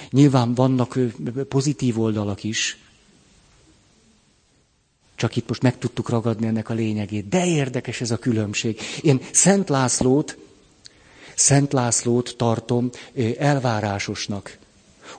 [0.10, 1.00] Nyilván vannak
[1.50, 2.78] pozitív oldalak is,
[5.18, 7.30] csak itt most meg tudtuk ragadni ennek a lényegét.
[7.30, 8.80] De érdekes ez a különbség.
[9.02, 10.38] Én Szent Lászlót,
[11.36, 12.90] Szent Lászlót tartom
[13.38, 14.58] elvárásosnak.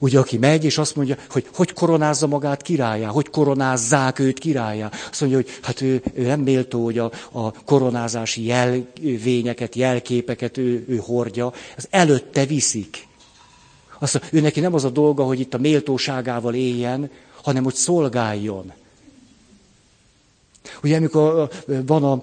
[0.01, 4.91] Ugye, aki megy, és azt mondja, hogy hogy koronázza magát királyá, hogy koronázzák őt királyá.
[5.11, 10.85] Azt mondja, hogy hát ő, ő nem méltó, hogy a, a koronázási jelvényeket, jelképeket ő,
[10.89, 11.53] ő hordja.
[11.77, 13.07] Ez előtte viszik.
[13.99, 17.11] Azt mondja, ő neki nem az a dolga, hogy itt a méltóságával éljen,
[17.43, 18.73] hanem hogy szolgáljon.
[20.83, 21.51] Ugye amikor
[21.87, 22.23] van a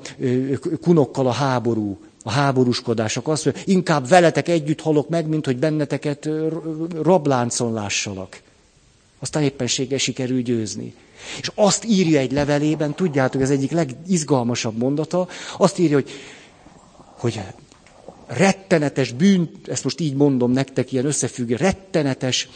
[0.81, 6.29] kunokkal a háború, a háborúskodások, azt mondja, inkább veletek együtt halok meg, mint hogy benneteket
[7.01, 8.41] rabláncon lássalak.
[9.19, 10.93] Aztán éppenséggel sikerül győzni.
[11.39, 16.09] És azt írja egy levelében, tudjátok, ez egyik legizgalmasabb mondata, azt írja, hogy,
[17.17, 17.41] hogy
[18.27, 22.49] rettenetes bűn, ezt most így mondom nektek, ilyen összefüggő, rettenetes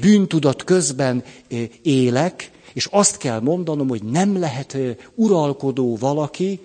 [0.00, 1.24] bűntudat közben
[1.82, 4.76] élek, és azt kell mondanom, hogy nem lehet
[5.14, 6.60] uralkodó valaki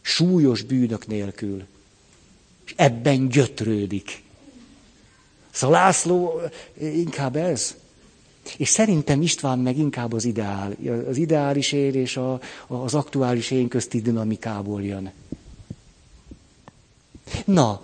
[0.00, 1.62] súlyos bűnök nélkül.
[2.76, 4.22] Ebben gyötrődik.
[5.50, 6.40] Szóval László
[6.78, 7.74] inkább ez.
[8.56, 10.76] És szerintem István meg inkább az ideál.
[11.08, 15.12] Az ideális én és a, az aktuális én közti dinamikából jön.
[17.44, 17.80] Na,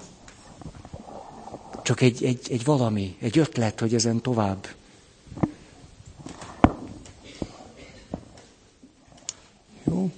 [1.82, 4.66] csak egy, egy, egy valami, egy ötlet, hogy ezen tovább.
[9.84, 10.10] Jó.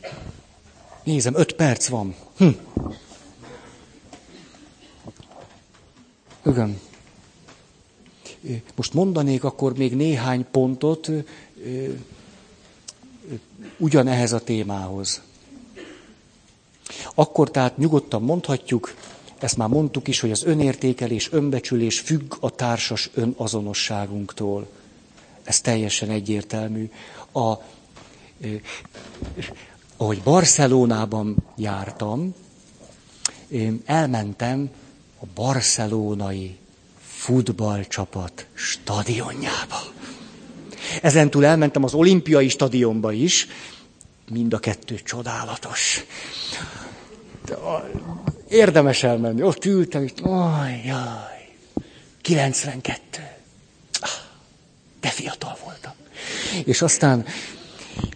[1.04, 2.14] Nézem, öt perc van.
[2.36, 2.48] Hm.
[6.48, 6.80] Igen.
[8.74, 11.10] Most mondanék akkor még néhány pontot
[13.76, 15.22] ugyanehhez a témához.
[17.14, 18.94] Akkor tehát nyugodtan mondhatjuk,
[19.38, 24.66] ezt már mondtuk is, hogy az önértékelés, önbecsülés függ a társas önazonosságunktól.
[25.42, 26.90] Ez teljesen egyértelmű.
[27.32, 27.52] A,
[29.96, 32.34] ahogy Barcelonában jártam,
[33.48, 34.70] én elmentem
[35.20, 36.58] a barcelonai
[37.00, 39.82] futballcsapat stadionjába.
[41.02, 43.46] Ezentúl elmentem az olimpiai stadionba is,
[44.30, 46.04] mind a kettő csodálatos.
[48.48, 49.42] Érdemes elmenni.
[49.42, 50.12] Ott ültem, és
[50.84, 51.54] jaj,
[52.22, 53.22] 92.
[54.00, 54.10] Ah,
[55.00, 55.92] de fiatal voltam.
[56.64, 57.26] És aztán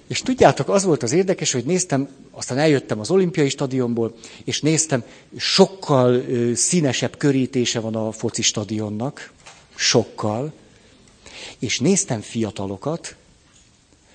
[0.08, 4.14] és tudjátok, az volt az érdekes, hogy néztem, aztán eljöttem az olimpiai stadionból,
[4.44, 5.04] és néztem,
[5.36, 9.32] sokkal ö, színesebb körítése van a foci stadionnak,
[9.74, 10.52] sokkal,
[11.58, 13.16] és néztem fiatalokat,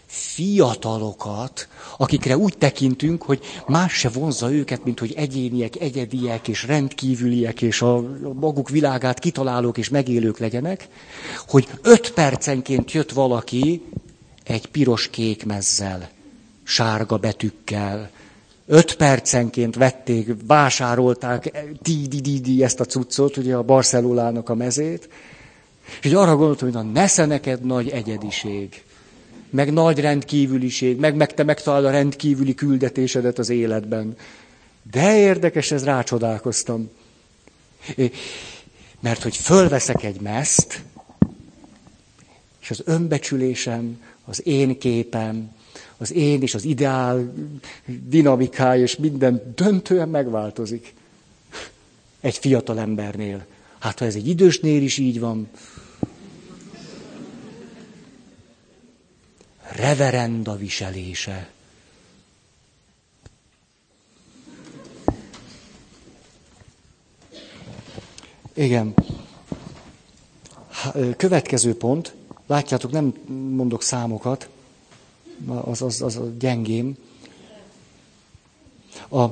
[0.07, 7.61] fiatalokat, akikre úgy tekintünk, hogy más se vonza őket, mint hogy egyéniek, egyediek és rendkívüliek,
[7.61, 8.03] és a
[8.33, 10.87] maguk világát kitalálók és megélők legyenek,
[11.47, 13.81] hogy öt percenként jött valaki,
[14.47, 16.09] egy piros-kék mezzel,
[16.63, 18.09] sárga betűkkel.
[18.65, 24.55] Öt percenként vették, vásárolták di, di, di, di ezt a cuccot, ugye a Barcelonának a
[24.55, 25.09] mezét,
[26.01, 28.83] és arra gondoltam, hogy na nesze neked nagy egyediség,
[29.49, 34.15] meg nagy rendkívüliség, meg, meg te megtalálod a rendkívüli küldetésedet az életben.
[34.91, 36.89] De érdekes, ez rácsodálkoztam.
[38.99, 40.81] Mert hogy fölveszek egy meszt,
[42.59, 45.55] és az önbecsülésem, az én képem,
[45.97, 47.33] az én és az ideál
[48.07, 50.93] dinamikája, és minden döntően megváltozik.
[52.19, 53.45] Egy fiatal embernél.
[53.79, 55.49] Hát ha ez egy idősnél is így van,
[59.71, 61.49] reverenda viselése.
[68.53, 68.93] Igen.
[71.17, 72.16] Következő pont.
[72.47, 73.13] Látjátok, nem
[73.49, 74.49] mondok számokat,
[75.45, 76.95] az, az, az a gyengém.
[79.09, 79.25] A,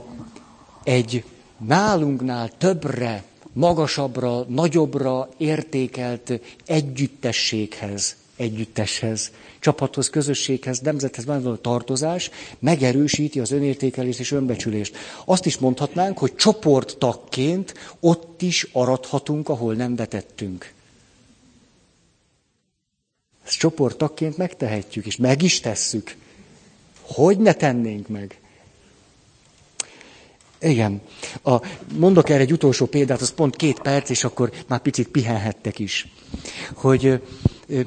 [0.83, 1.23] egy
[1.57, 3.23] nálunknál többre,
[3.53, 12.29] magasabbra, nagyobbra értékelt együttességhez együtteshez, csapathoz, közösséghez, nemzethez van tartozás,
[12.59, 14.95] megerősíti az önértékelést és önbecsülést.
[15.25, 20.73] Azt is mondhatnánk, hogy csoporttagként ott is arathatunk, ahol nem vetettünk.
[23.45, 26.15] Ezt csoporttagként megtehetjük, és meg is tesszük.
[27.01, 28.39] Hogy ne tennénk meg?
[30.59, 31.01] Igen.
[31.43, 31.55] A,
[31.97, 36.07] mondok erre egy utolsó példát, az pont két perc, és akkor már picit pihenhettek is.
[36.73, 37.15] Hogy ö,
[37.67, 37.81] ö,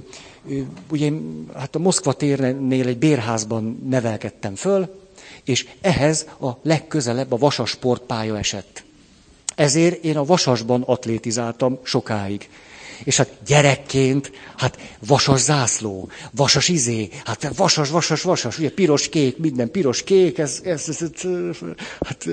[0.91, 1.11] ugye
[1.55, 5.01] hát a Moszkva térnél egy bérházban nevelkedtem föl,
[5.45, 8.85] és ehhez a legközelebb a Vasas sportpálya esett.
[9.55, 12.49] Ezért én a Vasasban atlétizáltam sokáig.
[13.05, 19.39] És hát gyerekként, hát vasas zászló, vasas izé, hát vasas, vasas, vasas, ugye piros, kék,
[19.39, 21.57] minden piros, kék, ez, ez, ez, ez
[22.01, 22.27] hát,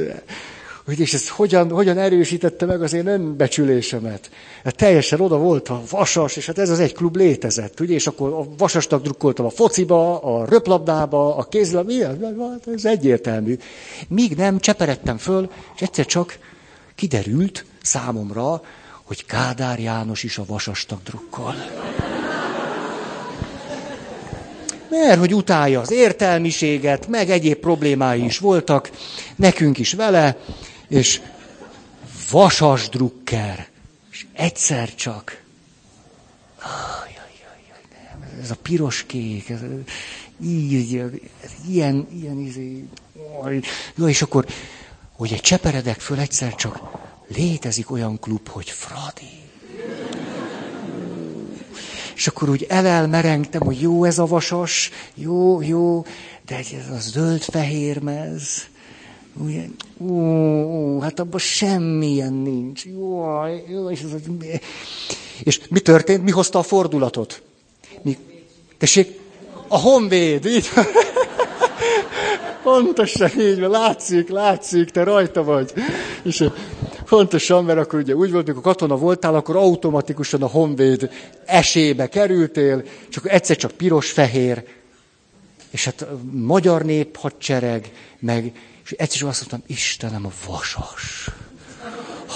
[0.86, 4.32] hogy és ez hogyan, hogyan erősítette meg az én önbecsülésemet.
[4.64, 8.08] Hát teljesen oda volt a vasas, és hát ez az egy klub létezett, ugye, és
[8.08, 12.36] akkor a vasasnak drukkoltam a fociba, a röplabdába, a kézlab, ilyen,
[12.76, 13.58] ez egyértelmű.
[14.08, 16.38] Míg nem cseperedtem föl, és egyszer csak
[16.96, 18.62] kiderült számomra,
[19.06, 21.56] hogy Kádár János is a vasastak drukkol.
[24.90, 28.91] Mert hogy utálja az értelmiséget, meg egyéb problémái is voltak,
[29.36, 30.38] nekünk is vele,
[30.88, 31.22] és
[32.32, 33.68] vasas drukker.
[34.11, 35.44] És egyszer csak.
[38.41, 39.60] ez a piros kék, ez,
[40.44, 40.98] így,
[41.44, 42.88] ez ilyen, ilyen izé.
[43.95, 44.45] Jó, és akkor,
[45.11, 46.80] hogy egy cseperedek föl egyszer csak
[47.27, 49.43] létezik olyan klub, hogy Fradi.
[52.15, 56.06] És akkor úgy elelmerengtem, hogy jó ez a vasas, jó, jó,
[56.45, 58.68] de ez a zöld-fehér mez.
[59.34, 59.64] Ugye,
[59.97, 60.14] ó,
[60.64, 62.85] ó, hát abban semmilyen nincs.
[62.85, 63.26] Jó,
[63.69, 64.11] jó, és, ez,
[65.43, 66.23] és mi történt?
[66.23, 67.41] Mi hozta a fordulatot?
[68.02, 68.18] Mi?
[68.77, 69.19] Tessék,
[69.68, 70.69] a honvéd, így
[72.64, 75.73] Pontosan így van, látszik, látszik, te rajta vagy.
[76.23, 76.43] És
[77.06, 81.10] Pontosan, mert akkor ugye úgy volt, amikor katona voltál, akkor automatikusan a honvéd
[81.45, 84.64] esébe kerültél, és akkor egyszer csak piros-fehér,
[85.69, 88.52] és hát a magyar nép hadsereg, meg,
[88.84, 91.30] és egyszer csak azt mondtam, Istenem, a vasas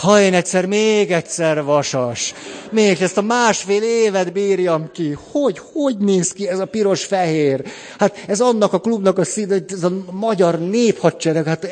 [0.02, 2.34] ha én egyszer még egyszer vasas,
[2.72, 7.64] még ezt a másfél évet bírjam ki, hogy, hogy néz ki ez a piros-fehér?
[7.98, 11.72] Hát ez annak a klubnak a szín, ez a magyar néphadsereg, hát eh,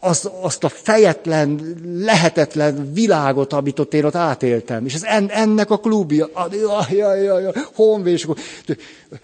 [0.00, 1.60] az, azt a fejetlen,
[1.98, 4.86] lehetetlen világot, amit ott én ott átéltem.
[4.86, 8.36] És ez en, ennek a klubja, jaj, jaj, jaj, honvéd, és akkor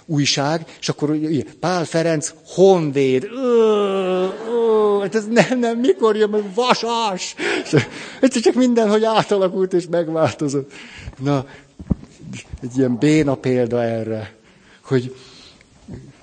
[0.06, 1.16] újság, és akkor
[1.60, 7.34] Pál Ferenc, honvéd, ö, ö, hát ez nem, nem, mikor jön, vasas,
[8.20, 10.72] Egyszer csak mindenhogy átalakult és megváltozott.
[11.18, 11.46] Na,
[12.62, 14.34] egy ilyen béna példa erre,
[14.80, 15.16] hogy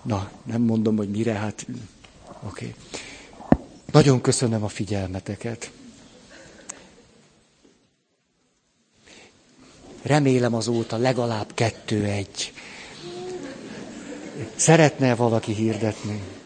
[0.02, 2.66] na, nem mondom, hogy mire, hát oké.
[2.66, 2.76] Okay.
[3.92, 5.72] Nagyon köszönöm a figyelmeteket.
[10.02, 12.54] Remélem azóta legalább kettő-egy.
[14.56, 16.37] Szeretne valaki hirdetni?